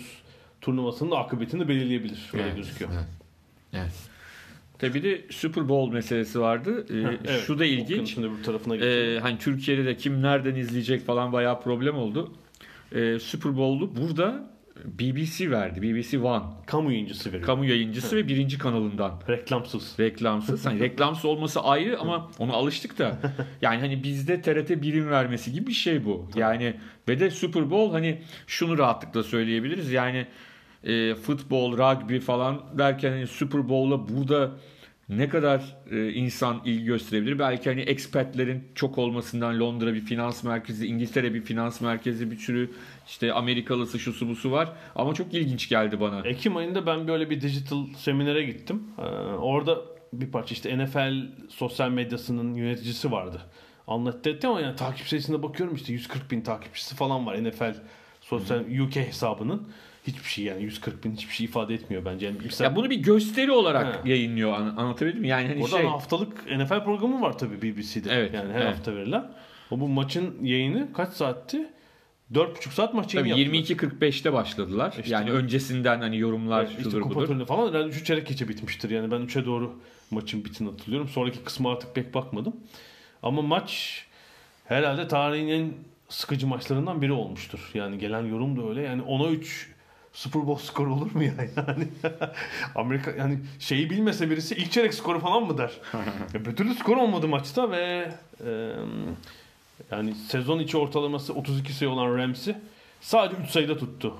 turnuvasının 0.60 1.10
akıbetini 1.10 1.68
belirleyebilir. 1.68 2.30
Öyle 2.32 2.42
Evet, 2.44 2.56
gözüküyor. 2.56 2.90
evet. 2.94 3.04
Evet. 3.72 3.92
Tabii 4.78 4.94
bir 4.94 5.02
de 5.02 5.20
Super 5.30 5.68
Bowl 5.68 5.92
meselesi 5.94 6.40
vardı. 6.40 6.86
Ee, 6.90 6.94
Evet, 7.26 7.42
şu 7.46 7.58
da 7.58 7.64
ilginç. 7.64 7.90
okyanusun 7.90 8.22
öbür 8.22 8.42
tarafına 8.42 8.76
geçiyor. 8.76 8.94
Ee, 8.94 9.20
hani 9.20 9.38
Türkiye'de 9.38 9.84
de 9.84 9.96
kim 9.96 10.22
nereden 10.22 10.54
izleyecek 10.54 11.06
falan 11.06 11.32
bayağı 11.32 11.60
problem 11.60 11.96
oldu. 11.96 12.32
Ee, 12.94 13.18
Super 13.18 13.56
Bowl'u 13.56 13.96
burada 13.96 14.50
BBC 14.84 15.50
verdi. 15.50 15.82
BBC 15.82 16.18
One. 16.18 16.42
Kamu 16.66 16.92
yayıncısı 16.92 17.28
veriyor. 17.32 17.46
Kamu 17.46 17.64
yayıncısı 17.64 18.16
ve 18.16 18.28
birinci 18.28 18.58
kanalından. 18.58 19.20
Reklamsız. 19.28 19.94
Reklamsız. 20.00 20.66
Hani 20.66 20.80
reklamsız 20.80 21.24
olması 21.24 21.60
ayrı 21.60 21.98
ama 21.98 22.30
ona 22.38 22.52
alıştık 22.52 22.98
da. 22.98 23.18
Yani 23.62 23.80
hani 23.80 24.02
bizde 24.02 24.42
TRT 24.42 24.82
birim 24.82 25.10
vermesi 25.10 25.52
gibi 25.52 25.66
bir 25.66 25.72
şey 25.72 26.04
bu. 26.04 26.28
Yani 26.36 26.74
ve 27.08 27.20
de 27.20 27.30
Super 27.30 27.70
Bowl 27.70 27.92
hani 27.92 28.18
şunu 28.46 28.78
rahatlıkla 28.78 29.22
söyleyebiliriz. 29.22 29.92
Yani 29.92 30.26
e, 30.84 31.14
futbol, 31.14 31.72
rugby 31.72 32.18
falan 32.18 32.62
derken 32.78 33.10
hani 33.10 33.26
Super 33.26 33.68
Bowl'a 33.68 34.08
burada 34.08 34.50
ne 35.08 35.28
kadar 35.28 35.76
e, 35.90 36.12
insan 36.12 36.62
ilgi 36.64 36.84
gösterebilir? 36.84 37.38
Belki 37.38 37.70
hani 37.70 37.80
expatlerin 37.80 38.64
çok 38.74 38.98
olmasından 38.98 39.60
Londra 39.60 39.94
bir 39.94 40.00
finans 40.00 40.44
merkezi, 40.44 40.86
İngiltere 40.86 41.34
bir 41.34 41.42
finans 41.42 41.80
merkezi, 41.80 42.30
bir 42.30 42.36
sürü 42.36 42.70
işte 43.06 43.32
Amerikalısı 43.32 43.98
şusu 43.98 44.28
busu 44.28 44.50
var. 44.50 44.72
Ama 44.94 45.14
çok 45.14 45.34
ilginç 45.34 45.68
geldi 45.68 46.00
bana. 46.00 46.20
Ekim 46.20 46.56
ayında 46.56 46.86
ben 46.86 47.08
böyle 47.08 47.30
bir 47.30 47.40
digital 47.40 47.86
seminere 47.96 48.42
gittim. 48.42 48.82
Ee, 48.98 49.02
orada 49.36 49.78
bir 50.12 50.30
parça 50.30 50.52
işte 50.52 50.78
NFL 50.78 51.14
sosyal 51.48 51.90
medyasının 51.90 52.54
yöneticisi 52.54 53.12
vardı. 53.12 53.42
Anlattı 53.86 54.30
etti 54.30 54.46
ama 54.46 54.60
yani 54.60 54.76
takip 54.76 55.08
sayısına 55.08 55.42
bakıyorum 55.42 55.74
işte 55.74 55.92
140 55.92 56.30
bin 56.30 56.40
takipçisi 56.40 56.94
falan 56.94 57.26
var 57.26 57.44
NFL 57.44 57.74
sosyal 58.20 58.60
UK 58.60 58.96
hesabının. 58.96 59.68
Hiçbir 60.06 60.28
şey 60.28 60.44
yani 60.44 60.62
140 60.62 61.04
bin 61.04 61.12
hiçbir 61.12 61.34
şey 61.34 61.44
ifade 61.44 61.74
etmiyor 61.74 62.04
bence. 62.04 62.26
Yani 62.26 62.36
mesela 62.44 62.70
Ya 62.70 62.76
bunu 62.76 62.90
bir 62.90 62.96
gösteri 62.96 63.52
olarak 63.52 63.86
Ha. 63.96 64.00
yayınlıyor 64.04 64.52
an- 64.52 64.76
anlatabildim 64.76 65.20
mi? 65.20 65.28
Yani 65.28 65.48
hani 65.48 65.62
Oradan 65.64 65.76
şey 65.78 65.86
haftalık 65.86 66.46
NFL 66.50 66.84
programı 66.84 67.20
var 67.20 67.38
tabii 67.38 67.62
BBC'de. 67.62 68.10
Evet, 68.12 68.34
Yani 68.34 68.52
her 68.52 68.60
evet. 68.60 68.68
hafta 68.76 68.96
verilen. 68.96 69.30
O 69.70 69.80
bu 69.80 69.88
maçın 69.88 70.44
yayını 70.44 70.92
kaç 70.92 71.12
saatti? 71.12 71.66
4,5 72.34 72.70
saat 72.74 72.94
maç 72.94 73.14
yayını 73.14 73.30
tabii 73.34 73.56
yaptılar. 73.56 73.90
22.45'te 73.90 74.32
başladılar. 74.32 74.94
İşte 74.98 75.14
yani 75.14 75.30
bu- 75.30 75.34
öncesinden 75.34 76.00
hani 76.00 76.18
yorumlar 76.18 76.60
Evet, 76.60 76.70
işte 76.70 76.82
şudur 76.82 77.00
kupa 77.00 77.20
budur. 77.20 77.46
falan 77.46 77.68
herhalde 77.72 77.88
3 77.88 78.06
çeyrek 78.06 78.26
geçe 78.26 78.48
bitmiştir. 78.48 78.90
Yani 78.90 79.10
ben 79.10 79.20
3'e 79.20 79.46
doğru 79.46 79.80
maçın 80.10 80.44
bittiğini 80.44 80.72
hatırlıyorum. 80.72 81.08
Sonraki 81.08 81.38
kısmı 81.38 81.68
artık 81.68 81.94
pek 81.94 82.14
bakmadım. 82.14 82.56
Ama 83.22 83.42
maç 83.42 84.02
herhalde 84.64 85.08
tarihin 85.08 85.48
en 85.48 85.72
sıkıcı 86.08 86.46
maçlarından 86.46 87.02
biri 87.02 87.12
olmuştur. 87.12 87.70
Yani 87.74 87.98
gelen 87.98 88.24
yorum 88.26 88.56
da 88.62 88.68
öyle. 88.68 88.82
Yani 88.82 89.02
10'a 89.02 89.30
3 89.30 89.68
Super 90.18 90.46
Bowl 90.46 90.64
skoru 90.66 90.94
olur 90.94 91.14
mu 91.14 91.22
ya? 91.24 91.32
Yani 91.56 91.88
Amerika 92.74 93.10
yani 93.10 93.38
şeyi 93.58 93.90
bilmese 93.90 94.30
birisi 94.30 94.54
ilk 94.54 94.72
çeyrek 94.72 94.94
skoru 94.94 95.20
falan 95.20 95.42
mı 95.42 95.58
der? 95.58 95.70
ya 96.34 96.44
bir 96.44 96.56
türlü 96.56 96.74
skor 96.74 96.96
olmadı 96.96 97.28
maçta 97.28 97.70
ve 97.70 98.12
e, 98.46 98.70
yani 99.90 100.14
sezon 100.14 100.58
içi 100.58 100.76
ortalaması 100.76 101.34
32 101.34 101.72
sayı 101.72 101.90
olan 101.90 102.16
Rams'i 102.18 102.56
sadece 103.00 103.42
3 103.42 103.50
sayıda 103.50 103.78
tuttu. 103.78 104.14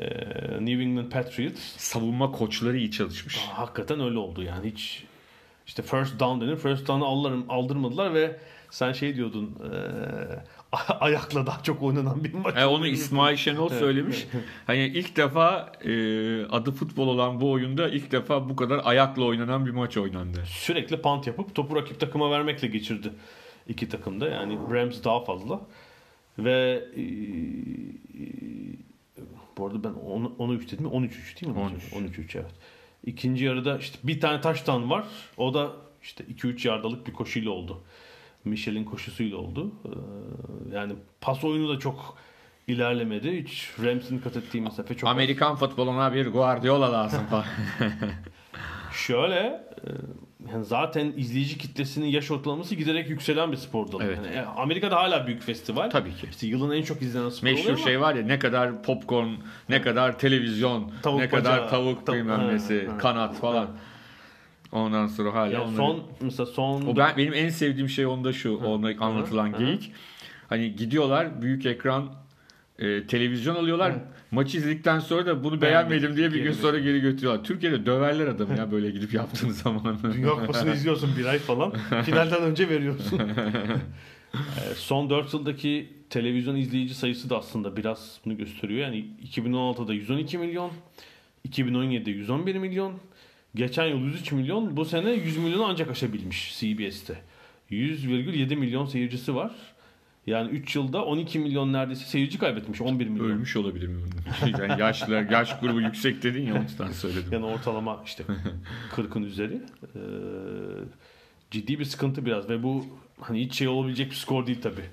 E, 0.00 0.06
New 0.60 0.82
England 0.82 1.10
Patriots 1.12 1.60
Savunma 1.76 2.32
koçları 2.32 2.76
iyi 2.78 2.90
çalışmış. 2.90 3.36
Hakikaten 3.36 4.00
öyle 4.00 4.18
oldu 4.18 4.42
yani 4.42 4.70
hiç 4.70 5.04
işte 5.66 5.82
first 5.82 6.20
down 6.20 6.40
denir. 6.40 6.56
First 6.56 6.88
down'ı 6.88 7.04
aldırm- 7.04 7.48
aldırmadılar 7.48 8.14
ve 8.14 8.36
sen 8.70 8.92
şey 8.92 9.16
diyordun 9.16 9.58
ayakla 11.00 11.46
daha 11.46 11.62
çok 11.62 11.82
oynanan 11.82 12.24
bir 12.24 12.34
maç. 12.34 12.56
E, 12.56 12.66
onu 12.66 12.86
İsmail 12.86 13.36
Şenol 13.36 13.68
söylemiş. 13.68 14.26
Hani 14.66 14.86
ilk 14.86 15.16
defa 15.16 15.72
e, 15.84 15.90
adı 16.44 16.72
futbol 16.72 17.08
olan 17.08 17.40
bu 17.40 17.50
oyunda 17.50 17.88
ilk 17.88 18.12
defa 18.12 18.48
bu 18.48 18.56
kadar 18.56 18.80
ayakla 18.84 19.24
oynanan 19.24 19.66
bir 19.66 19.70
maç 19.70 19.96
oynandı. 19.96 20.44
Sürekli 20.46 21.02
punt 21.02 21.26
yapıp 21.26 21.54
topu 21.54 21.76
rakip 21.76 22.00
takıma 22.00 22.30
vermekle 22.30 22.68
geçirdi 22.68 23.12
iki 23.68 23.88
takımda. 23.88 24.28
Yani 24.28 24.58
Rams 24.70 25.04
daha 25.04 25.24
fazla. 25.24 25.60
Ve 26.38 26.84
eee, 26.96 27.04
bu 29.58 29.66
arada 29.66 29.84
ben 29.84 29.92
10'u 30.38 30.54
3 30.54 30.72
dedim. 30.72 30.86
13-3 30.86 31.40
değil 31.40 31.52
mi? 31.52 31.58
13. 31.58 31.82
13-3 31.92 32.38
evet. 32.38 32.54
İkinci 33.04 33.44
yarıda 33.44 33.78
işte 33.78 33.98
bir 34.02 34.20
tane 34.20 34.40
taştan 34.40 34.90
var. 34.90 35.04
O 35.36 35.54
da 35.54 35.72
işte 36.02 36.24
2-3 36.24 36.68
yardalık 36.68 37.06
bir 37.06 37.12
koşuyla 37.12 37.50
oldu. 37.50 37.82
Michel'in 38.44 38.84
koşusuyla 38.84 39.36
oldu. 39.36 39.72
Ee, 39.84 40.74
yani 40.76 40.92
pas 41.20 41.44
oyunu 41.44 41.68
da 41.68 41.78
çok 41.78 42.16
ilerlemedi. 42.66 43.44
Hiç 43.44 43.70
Rams'in 43.84 44.18
kat 44.18 44.36
ettiği 44.36 44.60
mesafe 44.60 44.96
çok 44.96 45.10
Amerikan 45.10 45.56
futboluna 45.56 46.14
bir 46.14 46.26
Guardiola 46.26 46.92
lazım 46.92 47.26
falan. 47.30 47.44
Şöyle 48.92 49.36
e, 49.36 49.88
yani 50.52 50.64
zaten 50.64 51.12
izleyici 51.16 51.58
kitlesinin 51.58 52.06
yaş 52.06 52.30
ortalaması 52.30 52.74
giderek 52.74 53.10
yükselen 53.10 53.52
bir 53.52 53.56
spor 53.56 53.92
dalı. 53.92 54.04
Evet. 54.04 54.18
Yani, 54.26 54.36
e, 54.36 54.40
Amerika'da 54.40 54.96
hala 54.96 55.26
büyük 55.26 55.42
festival. 55.42 55.90
Tabii 55.90 56.14
ki. 56.14 56.26
İşte 56.30 56.46
yılın 56.46 56.70
en 56.70 56.82
çok 56.82 57.02
izlenen 57.02 57.28
sporu 57.28 57.50
Meşhur 57.50 57.64
oluyor 57.64 57.78
ama 57.78 57.86
şey 57.86 58.00
var 58.00 58.14
ya 58.14 58.22
ne 58.22 58.38
kadar 58.38 58.82
popcorn, 58.82 59.28
ne 59.68 59.82
kadar 59.82 60.18
televizyon, 60.18 60.92
Tavuk 61.02 61.20
ne 61.20 61.28
kadar 61.28 61.56
bacağı, 61.56 61.70
tavuk 61.70 62.06
tavuk- 62.06 62.16
bilmem 62.16 62.40
ha, 62.40 62.46
nesi, 62.46 62.88
ha. 62.88 62.98
kanat 62.98 63.36
falan. 63.40 63.68
Ondan 64.74 65.06
sonra 65.06 65.34
hala 65.34 65.52
yani 65.52 65.64
onları- 65.64 65.76
son 65.76 66.02
mesela 66.20 66.46
son 66.46 66.82
O 66.86 66.96
ben 66.96 67.16
benim 67.16 67.34
en 67.34 67.48
sevdiğim 67.48 67.88
şey 67.88 68.06
onda 68.06 68.32
şu, 68.32 68.56
onda 68.56 69.04
anlatılan 69.04 69.52
hı. 69.52 69.58
geyik. 69.58 69.92
Hani 70.48 70.76
gidiyorlar 70.76 71.42
büyük 71.42 71.66
ekran 71.66 72.12
e, 72.78 73.06
televizyon 73.06 73.54
alıyorlar. 73.54 73.92
Maçı 74.30 74.58
izledikten 74.58 74.98
sonra 74.98 75.26
da 75.26 75.44
bunu 75.44 75.60
beğenmedim 75.60 76.16
diye 76.16 76.32
bir 76.32 76.42
gün 76.42 76.52
sonra 76.52 76.78
geri 76.78 77.00
götürüyorlar. 77.00 77.44
Türkiye'de 77.44 77.86
döverler 77.86 78.26
adamı 78.26 78.58
ya 78.58 78.72
böyle 78.72 78.90
gidip 78.90 79.14
yaptığın 79.14 79.50
zaman. 79.64 79.98
Dünya 80.14 80.30
Kupası'nı 80.30 80.74
izliyorsun 80.74 81.10
bir 81.18 81.24
ay 81.24 81.38
falan. 81.38 81.72
Finalden 82.04 82.42
önce 82.42 82.68
veriyorsun. 82.68 83.18
Ee, 83.18 84.74
Son 84.76 85.10
4 85.10 85.34
yıldaki 85.34 85.92
televizyon 86.10 86.56
izleyici 86.56 86.94
sayısı 86.94 87.30
da 87.30 87.38
aslında 87.38 87.76
biraz 87.76 88.20
bunu 88.24 88.36
gösteriyor. 88.36 88.80
Yani 88.80 89.06
2016'da 89.34 89.94
112 89.94 90.38
milyon, 90.38 90.70
2017'de 91.48 92.10
111 92.10 92.56
milyon, 92.56 92.92
geçen 93.54 93.86
yıl 93.86 93.98
103 94.00 94.32
milyon, 94.32 94.76
bu 94.76 94.84
sene 94.84 95.10
100 95.10 95.36
milyonu 95.36 95.64
ancak 95.64 95.90
aşabilmiş 95.90 96.58
CBS'te. 96.60 97.18
100,7 97.70 98.56
milyon 98.56 98.86
seyircisi 98.86 99.34
var. 99.34 99.52
Yani 100.26 100.50
3 100.50 100.76
yılda 100.76 101.04
12 101.04 101.38
milyon 101.38 101.72
neredeyse 101.72 102.04
seyirci 102.04 102.38
kaybetmiş. 102.38 102.80
11 102.80 103.06
milyon. 103.08 103.26
Ölmüş 103.30 103.56
olabilir 103.56 103.88
mi? 103.88 104.00
yani 104.58 104.80
yaşlılar, 104.80 105.30
yaş 105.30 105.60
grubu 105.60 105.80
yüksek 105.80 106.22
dedin 106.22 106.46
ya 106.46 106.54
o 106.58 106.62
yüzden 106.62 106.92
söyledim. 106.92 107.32
Yani 107.32 107.44
ortalama 107.44 108.02
işte 108.04 108.24
40'ın 108.96 109.22
üzeri. 109.22 109.54
Ee, 109.54 109.98
ciddi 111.50 111.78
bir 111.78 111.84
sıkıntı 111.84 112.26
biraz 112.26 112.48
ve 112.48 112.62
bu 112.62 112.86
hani 113.20 113.40
hiç 113.40 113.54
şey 113.54 113.68
olabilecek 113.68 114.10
bir 114.10 114.16
skor 114.16 114.46
değil 114.46 114.60
tabii. 114.62 114.84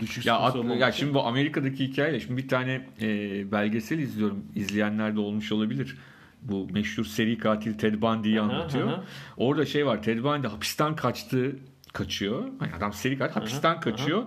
Düşük 0.00 0.26
Ya, 0.26 0.38
at- 0.38 0.80
ya 0.80 0.92
şimdi 0.92 1.14
bu 1.14 1.22
Amerika'daki 1.26 1.88
hikaye 1.88 2.20
şimdi 2.20 2.42
bir 2.42 2.48
tane 2.48 2.86
e, 3.00 3.52
belgesel 3.52 3.98
izliyorum. 3.98 4.44
İzleyenler 4.54 5.16
de 5.16 5.20
olmuş 5.20 5.52
olabilir. 5.52 5.96
Bu 6.44 6.68
meşhur 6.72 7.04
seri 7.04 7.38
katil 7.38 7.74
Ted 7.74 8.00
Bundy'yi 8.02 8.40
Aha, 8.40 8.52
anlatıyor. 8.52 8.88
aha. 8.88 9.04
Orada 9.36 9.66
şey 9.66 9.86
var. 9.86 10.02
Ted 10.02 10.24
Bundy 10.24 10.46
hapisten 10.46 10.96
kaçtı, 10.96 11.56
kaçıyor. 11.92 12.44
Hani 12.58 12.74
adam 12.74 12.92
seri 12.92 13.18
katil 13.18 13.34
hapisten 13.34 13.80
kaçıyor 13.80 14.24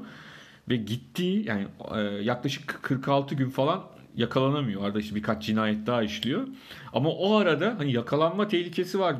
ve 0.69 0.75
gittiği 0.75 1.47
yani 1.47 1.67
e, 1.95 1.99
yaklaşık 2.01 2.79
46 2.83 3.35
gün 3.35 3.49
falan 3.49 3.83
yakalanamıyor. 4.15 4.85
Arada 4.85 4.99
işte 4.99 5.15
birkaç 5.15 5.45
cinayet 5.45 5.87
daha 5.87 6.03
işliyor. 6.03 6.47
Ama 6.93 7.09
o 7.09 7.35
arada 7.35 7.75
hani 7.77 7.91
yakalanma 7.91 8.47
tehlikesi 8.47 8.99
var. 8.99 9.15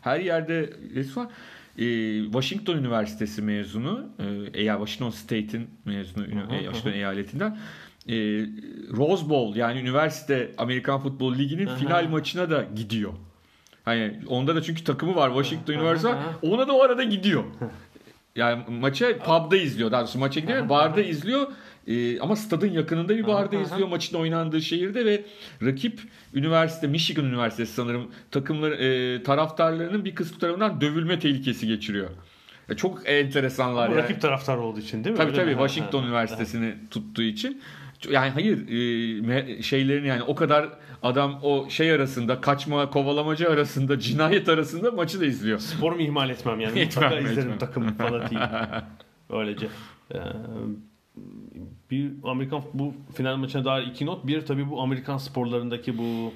Her 0.00 0.20
yerde 0.20 0.72
res 0.94 1.16
var. 1.16 1.28
Ee, 1.78 2.24
Washington 2.24 2.76
Üniversitesi 2.76 3.42
mezunu, 3.42 4.08
e, 4.54 4.64
Washington 4.64 5.10
State'in 5.10 5.70
mezunu, 5.84 6.24
e, 6.24 6.64
Washington 6.64 6.92
eyaletinden. 6.92 7.58
E, 8.08 8.14
Rose 8.96 9.28
Bowl 9.28 9.56
yani 9.58 9.80
üniversite 9.80 10.52
Amerikan 10.58 11.00
Futbol 11.00 11.34
Ligi'nin 11.34 11.66
final 11.66 12.08
maçına 12.08 12.50
da 12.50 12.66
gidiyor. 12.76 13.12
Hani 13.84 14.20
onda 14.28 14.56
da 14.56 14.62
çünkü 14.62 14.84
takımı 14.84 15.16
var 15.16 15.28
Washington 15.28 15.72
Üniversitesi. 15.72 16.14
var. 16.14 16.22
Ona 16.42 16.68
da 16.68 16.72
o 16.72 16.82
arada 16.82 17.04
gidiyor. 17.04 17.44
Yani 18.36 18.62
maçı 18.80 19.18
pub'da 19.24 19.56
izliyor. 19.56 19.90
Daha 19.92 20.00
doğrusu 20.00 20.18
maça 20.18 20.40
gidiyor. 20.40 20.68
Barda 20.68 21.02
izliyor. 21.02 21.46
Ee, 21.86 22.20
ama 22.20 22.36
stadın 22.36 22.70
yakınında 22.70 23.16
bir 23.16 23.26
barda 23.26 23.56
izliyor 23.56 23.88
maçın 23.88 24.16
oynandığı 24.16 24.62
şehirde 24.62 25.04
ve 25.04 25.24
rakip 25.62 26.00
üniversite 26.34 26.86
Michigan 26.86 27.24
Üniversitesi 27.24 27.72
sanırım 27.72 28.10
takımlar 28.30 28.72
e, 28.72 29.22
taraftarlarının 29.22 30.04
bir 30.04 30.14
kısmı 30.14 30.38
tarafından 30.38 30.80
dövülme 30.80 31.18
tehlikesi 31.18 31.66
geçiriyor. 31.66 32.10
Ya 32.68 32.76
çok 32.76 33.02
enteresanlar 33.08 33.88
Bu 33.90 33.94
yani. 33.94 34.02
rakip 34.02 34.20
taraftar 34.20 34.56
olduğu 34.56 34.80
için 34.80 35.04
değil 35.04 35.12
mi? 35.12 35.16
Tabii 35.16 35.30
Öyle 35.30 35.36
tabii 35.40 35.54
mi? 35.54 35.58
Washington. 35.68 36.04
Üniversitesi'ni 36.04 36.74
tuttuğu 36.90 37.22
için. 37.22 37.62
Yani 38.10 38.30
hayır 38.30 38.68
e, 38.68 39.62
şeylerin 39.62 40.04
yani 40.04 40.22
o 40.22 40.34
kadar 40.34 40.68
adam 41.02 41.38
o 41.42 41.70
şey 41.70 41.90
arasında 41.92 42.40
kaçma 42.40 42.90
kovalamacı 42.90 43.50
arasında 43.50 43.98
cinayet 43.98 44.48
arasında 44.48 44.90
maçı 44.90 45.20
da 45.20 45.26
izliyor. 45.26 45.58
Sporumu 45.58 46.02
ihmal 46.02 46.30
etmem 46.30 46.60
yani. 46.60 46.78
Etmem, 46.80 47.04
Mutlaka 47.04 47.18
izlerim 47.20 47.38
etmem. 47.38 47.58
takım 47.58 47.94
fanatiyim. 47.94 48.42
Öylece. 49.30 49.66
Ee, 50.14 50.18
bir 51.90 52.12
Amerikan 52.24 52.62
bu 52.74 52.94
final 53.14 53.36
maçına 53.36 53.64
dair 53.64 53.86
iki 53.86 54.06
not. 54.06 54.26
Bir 54.26 54.40
tabii 54.40 54.70
bu 54.70 54.80
Amerikan 54.82 55.18
sporlarındaki 55.18 55.98
bu 55.98 56.32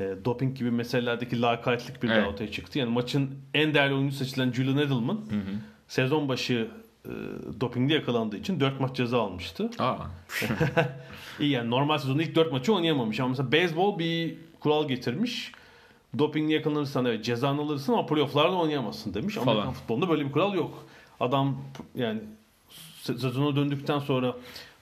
e, 0.00 0.14
doping 0.24 0.58
gibi 0.58 0.70
meselelerdeki 0.70 1.42
lakaytlık 1.42 2.02
bir 2.02 2.08
Evet. 2.08 2.22
daha 2.22 2.30
ortaya 2.30 2.50
çıktı. 2.50 2.78
Yani 2.78 2.90
maçın 2.90 3.30
en 3.54 3.74
değerli 3.74 3.94
oyuncusu 3.94 4.24
seçilen 4.24 4.52
Julian 4.52 4.78
Edelman 4.78 5.20
sezon 5.88 6.28
başı 6.28 6.54
e, 6.54 6.68
dopingde 7.60 7.94
yakalandığı 7.94 8.36
için 8.36 8.60
4 8.60 8.80
maç 8.80 8.96
ceza 8.96 9.22
almıştı. 9.22 9.70
Aa. 9.78 9.96
İyi 11.40 11.50
yani 11.50 11.70
normal 11.70 11.98
sezonda 11.98 12.22
ilk 12.22 12.34
4 12.34 12.52
maçı 12.52 12.74
oynayamamış 12.74 13.20
ama 13.20 13.28
mesela 13.28 13.52
beyzbol 13.52 13.98
bir 13.98 14.34
kural 14.60 14.88
getirmiş. 14.88 15.52
Dopingle 16.18 16.54
yakalanırsan 16.54 17.04
evet 17.04 17.24
cezanı 17.24 17.60
alırsın 17.60 17.92
ama 17.92 18.06
playofflarda 18.06 18.56
oynayamazsın 18.56 19.14
demiş. 19.14 19.34
Falan. 19.34 19.46
Amerikan 19.48 19.72
futbolunda 19.72 20.08
böyle 20.08 20.26
bir 20.26 20.32
kural 20.32 20.54
yok. 20.54 20.86
Adam 21.20 21.56
yani 21.94 22.20
se- 23.02 23.18
sezona 23.18 23.56
döndükten 23.56 23.98
sonra 23.98 24.34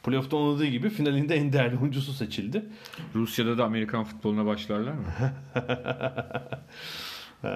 playoff'ta 0.04 0.36
oynadığı 0.36 0.66
gibi 0.66 0.90
finalinde 0.90 1.34
en 1.34 1.52
değerli 1.52 1.78
oyuncusu 1.78 2.12
seçildi. 2.12 2.64
Rusya'da 3.14 3.58
da 3.58 3.64
Amerikan 3.64 4.04
futboluna 4.04 4.46
başlarlar 4.46 4.92
mı? 4.92 5.04
Ee, 7.44 7.48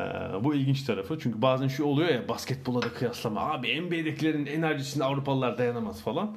bu 0.44 0.54
ilginç 0.54 0.82
tarafı. 0.82 1.18
Çünkü 1.22 1.42
bazen 1.42 1.68
şu 1.68 1.84
oluyor 1.84 2.08
ya 2.08 2.28
basketbola 2.28 2.82
da 2.82 2.88
kıyaslama. 2.88 3.40
Abi 3.40 3.80
NBA'dekilerin 3.80 4.46
enerjisine 4.46 5.04
Avrupalılar 5.04 5.58
dayanamaz 5.58 6.02
falan. 6.02 6.36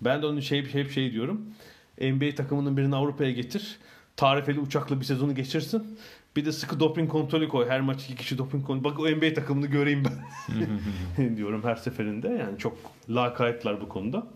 Ben 0.00 0.22
de 0.22 0.26
onun 0.26 0.40
şey 0.40 0.74
hep 0.74 0.90
şey 0.90 1.12
diyorum. 1.12 1.54
NBA 2.00 2.34
takımının 2.34 2.76
birini 2.76 2.96
Avrupa'ya 2.96 3.30
getir. 3.30 3.78
Tarifeli 4.16 4.60
uçakla 4.60 5.00
bir 5.00 5.04
sezonu 5.04 5.34
geçirsin. 5.34 5.98
Bir 6.36 6.44
de 6.44 6.52
sıkı 6.52 6.80
doping 6.80 7.10
kontrolü 7.10 7.48
koy. 7.48 7.68
Her 7.68 7.80
maç 7.80 8.04
iki 8.04 8.16
kişi 8.16 8.38
doping 8.38 8.66
kontrolü. 8.66 8.84
Bak 8.84 9.00
o 9.00 9.10
NBA 9.10 9.34
takımını 9.34 9.66
göreyim 9.66 10.02
ben. 10.04 11.36
diyorum 11.36 11.64
her 11.64 11.76
seferinde. 11.76 12.28
Yani 12.28 12.58
çok 12.58 12.78
lakaytlar 13.08 13.80
bu 13.80 13.88
konuda. 13.88 14.26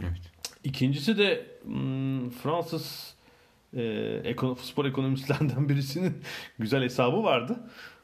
Evet. 0.00 0.20
İkincisi 0.64 1.18
de 1.18 1.46
hmm, 1.64 2.30
Fransız 2.30 3.14
e, 3.76 3.82
ekono- 4.24 4.58
spor 4.58 4.84
ekonomistlerden 4.84 5.68
birisinin 5.68 6.22
güzel 6.58 6.82
hesabı 6.82 7.24
vardı. 7.24 7.60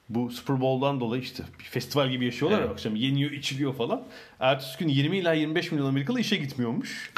Bu 0.08 0.30
Super 0.30 0.60
Bowl'dan 0.60 1.00
dolayı 1.00 1.22
işte 1.22 1.42
bir 1.58 1.64
festival 1.64 2.10
gibi 2.10 2.24
yaşıyorlar 2.24 2.58
ya 2.58 2.64
Evet. 2.64 2.72
akşam 2.72 2.96
yeniyor 2.96 3.30
içiliyor 3.30 3.74
falan. 3.74 4.02
Ertesi 4.40 4.78
gün 4.78 4.88
20 4.88 5.18
ila 5.18 5.32
25 5.32 5.72
milyon 5.72 5.86
Amerikalı 5.86 6.20
işe 6.20 6.36
gitmiyormuş. 6.36 7.12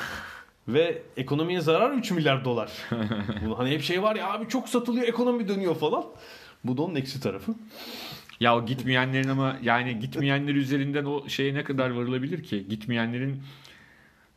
Ve 0.69 1.03
ekonomiye 1.17 1.61
zarar 1.61 1.91
3 1.91 2.11
milyar 2.11 2.45
dolar. 2.45 2.71
Hani 3.57 3.71
hep 3.71 3.83
şey 3.83 4.03
var 4.03 4.17
ya 4.17 4.33
abi 4.33 4.49
çok 4.49 4.69
satılıyor 4.69 5.09
ekonomi 5.09 5.49
dönüyor 5.49 5.75
falan. 5.75 6.05
Bu 6.65 6.77
da 6.77 6.83
onun 6.83 6.95
eksi 6.95 7.21
tarafı. 7.21 7.55
Ya 8.41 8.57
o 8.57 8.67
gitmeyenlerin 8.67 9.29
ama 9.29 9.57
yani 9.63 9.99
gitmeyenler 9.99 10.55
üzerinden 10.55 11.05
o 11.05 11.29
şeye 11.29 11.55
ne 11.55 11.65
kadar 11.65 11.91
varılabilir 11.91 12.43
ki? 12.43 12.69
Gitmeyenlerin 12.69 13.43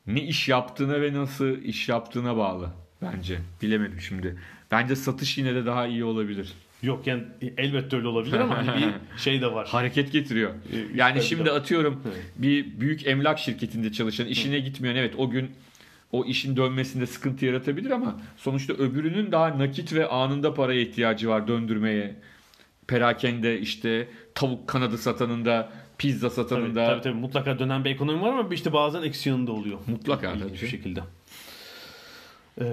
ne 0.07 0.21
iş 0.21 0.49
yaptığına 0.49 1.01
ve 1.01 1.13
nasıl 1.13 1.57
iş 1.61 1.89
yaptığına 1.89 2.37
bağlı 2.37 2.69
bence. 3.01 3.39
Bilemedim 3.61 4.01
şimdi. 4.01 4.39
Bence 4.71 4.95
satış 4.95 5.37
yine 5.37 5.55
de 5.55 5.65
daha 5.65 5.87
iyi 5.87 6.03
olabilir. 6.03 6.53
Yok 6.83 7.07
yani 7.07 7.23
elbette 7.57 7.95
öyle 7.95 8.07
olabilir 8.07 8.39
ama 8.39 8.57
hani 8.57 8.81
bir 8.81 8.93
şey 9.17 9.41
de 9.41 9.51
var. 9.51 9.67
Hareket 9.67 10.11
getiriyor. 10.11 10.51
Ee, 10.51 10.77
Yani 10.95 11.13
tabii, 11.13 11.25
şimdi 11.25 11.51
atıyorum 11.51 12.03
bir 12.35 12.79
büyük 12.79 13.07
emlak 13.07 13.39
şirketinde 13.39 13.91
çalışan 13.91 14.27
işine 14.27 14.59
gitmeyen 14.59 14.95
evet 14.95 15.13
o 15.17 15.29
gün 15.29 15.51
o 16.11 16.25
işin 16.25 16.57
dönmesinde 16.57 17.07
sıkıntı 17.07 17.45
yaratabilir 17.45 17.91
ama 17.91 18.19
sonuçta 18.37 18.73
öbürünün 18.73 19.31
daha 19.31 19.59
nakit 19.59 19.93
ve 19.93 20.07
anında 20.07 20.53
paraya 20.53 20.81
ihtiyacı 20.81 21.29
var 21.29 21.47
döndürmeye. 21.47 22.15
Perakende 22.87 23.59
işte 23.59 24.07
tavuk 24.35 24.67
kanadı 24.67 24.97
satanın 24.97 25.45
da 25.45 25.69
pizza 25.97 26.29
satanın 26.29 26.65
Tabii, 26.65 26.75
da 26.75 26.85
tabii 26.85 27.01
tabii 27.01 27.13
mutlaka 27.13 27.59
dönen 27.59 27.85
bir 27.85 27.89
ekonomi 27.89 28.21
var 28.21 28.37
ama 28.37 28.53
işte 28.53 28.73
bazen 28.73 29.01
eksi 29.01 29.29
yanında 29.29 29.51
oluyor. 29.51 29.79
Mutlaka 29.87 30.33
tabii. 30.39 30.53
bir 30.53 30.67
şekilde. 30.67 30.99
Ee, 32.61 32.65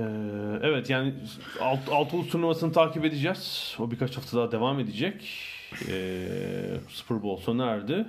evet 0.62 0.90
yani 0.90 1.14
alt, 1.60 1.78
alt 1.90 2.14
ulus 2.14 2.28
turnuvasını 2.28 2.72
takip 2.72 3.04
edeceğiz. 3.04 3.76
O 3.78 3.90
birkaç 3.90 4.16
hafta 4.16 4.36
daha 4.36 4.52
devam 4.52 4.80
edecek. 4.80 5.30
Ee, 5.88 6.26
Super 6.88 7.22
Bowl 7.22 7.44
sona 7.44 7.66
erdi. 7.66 8.06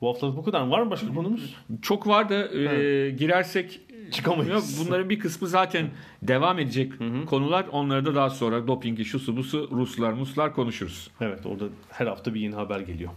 Bu 0.00 0.08
haftalık 0.08 0.36
bu 0.36 0.44
kadar. 0.44 0.66
Var 0.66 0.82
mı 0.82 0.90
başka 0.90 1.14
konumuz? 1.14 1.54
çok 1.82 2.06
var 2.06 2.28
da 2.28 2.54
e, 2.54 3.10
girersek 3.10 3.80
Çıkamayız. 4.10 4.78
Yok, 4.78 4.86
bunların 4.86 5.10
bir 5.10 5.18
kısmı 5.18 5.48
zaten 5.48 5.90
devam 6.22 6.58
edecek 6.58 6.92
konular. 7.26 7.66
Onları 7.72 8.04
da 8.04 8.14
daha 8.14 8.30
sonra 8.30 8.66
dopingi 8.66 9.04
şusu 9.04 9.36
busu 9.36 9.68
Ruslar 9.72 10.12
Muslar 10.12 10.54
konuşuruz. 10.54 11.10
Evet 11.20 11.46
orada 11.46 11.64
her 11.90 12.06
hafta 12.06 12.34
bir 12.34 12.40
yeni 12.40 12.54
haber 12.54 12.80
geliyor. 12.80 13.10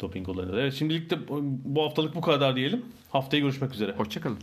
Doping 0.00 0.28
olayları. 0.28 0.60
Evet 0.60 0.74
şimdilik 0.74 1.10
de 1.10 1.18
bu 1.64 1.82
haftalık 1.82 2.14
bu 2.14 2.20
kadar 2.20 2.56
diyelim. 2.56 2.84
Haftaya 3.10 3.40
görüşmek 3.40 3.74
üzere. 3.74 3.92
Hoşçakalın. 3.92 4.38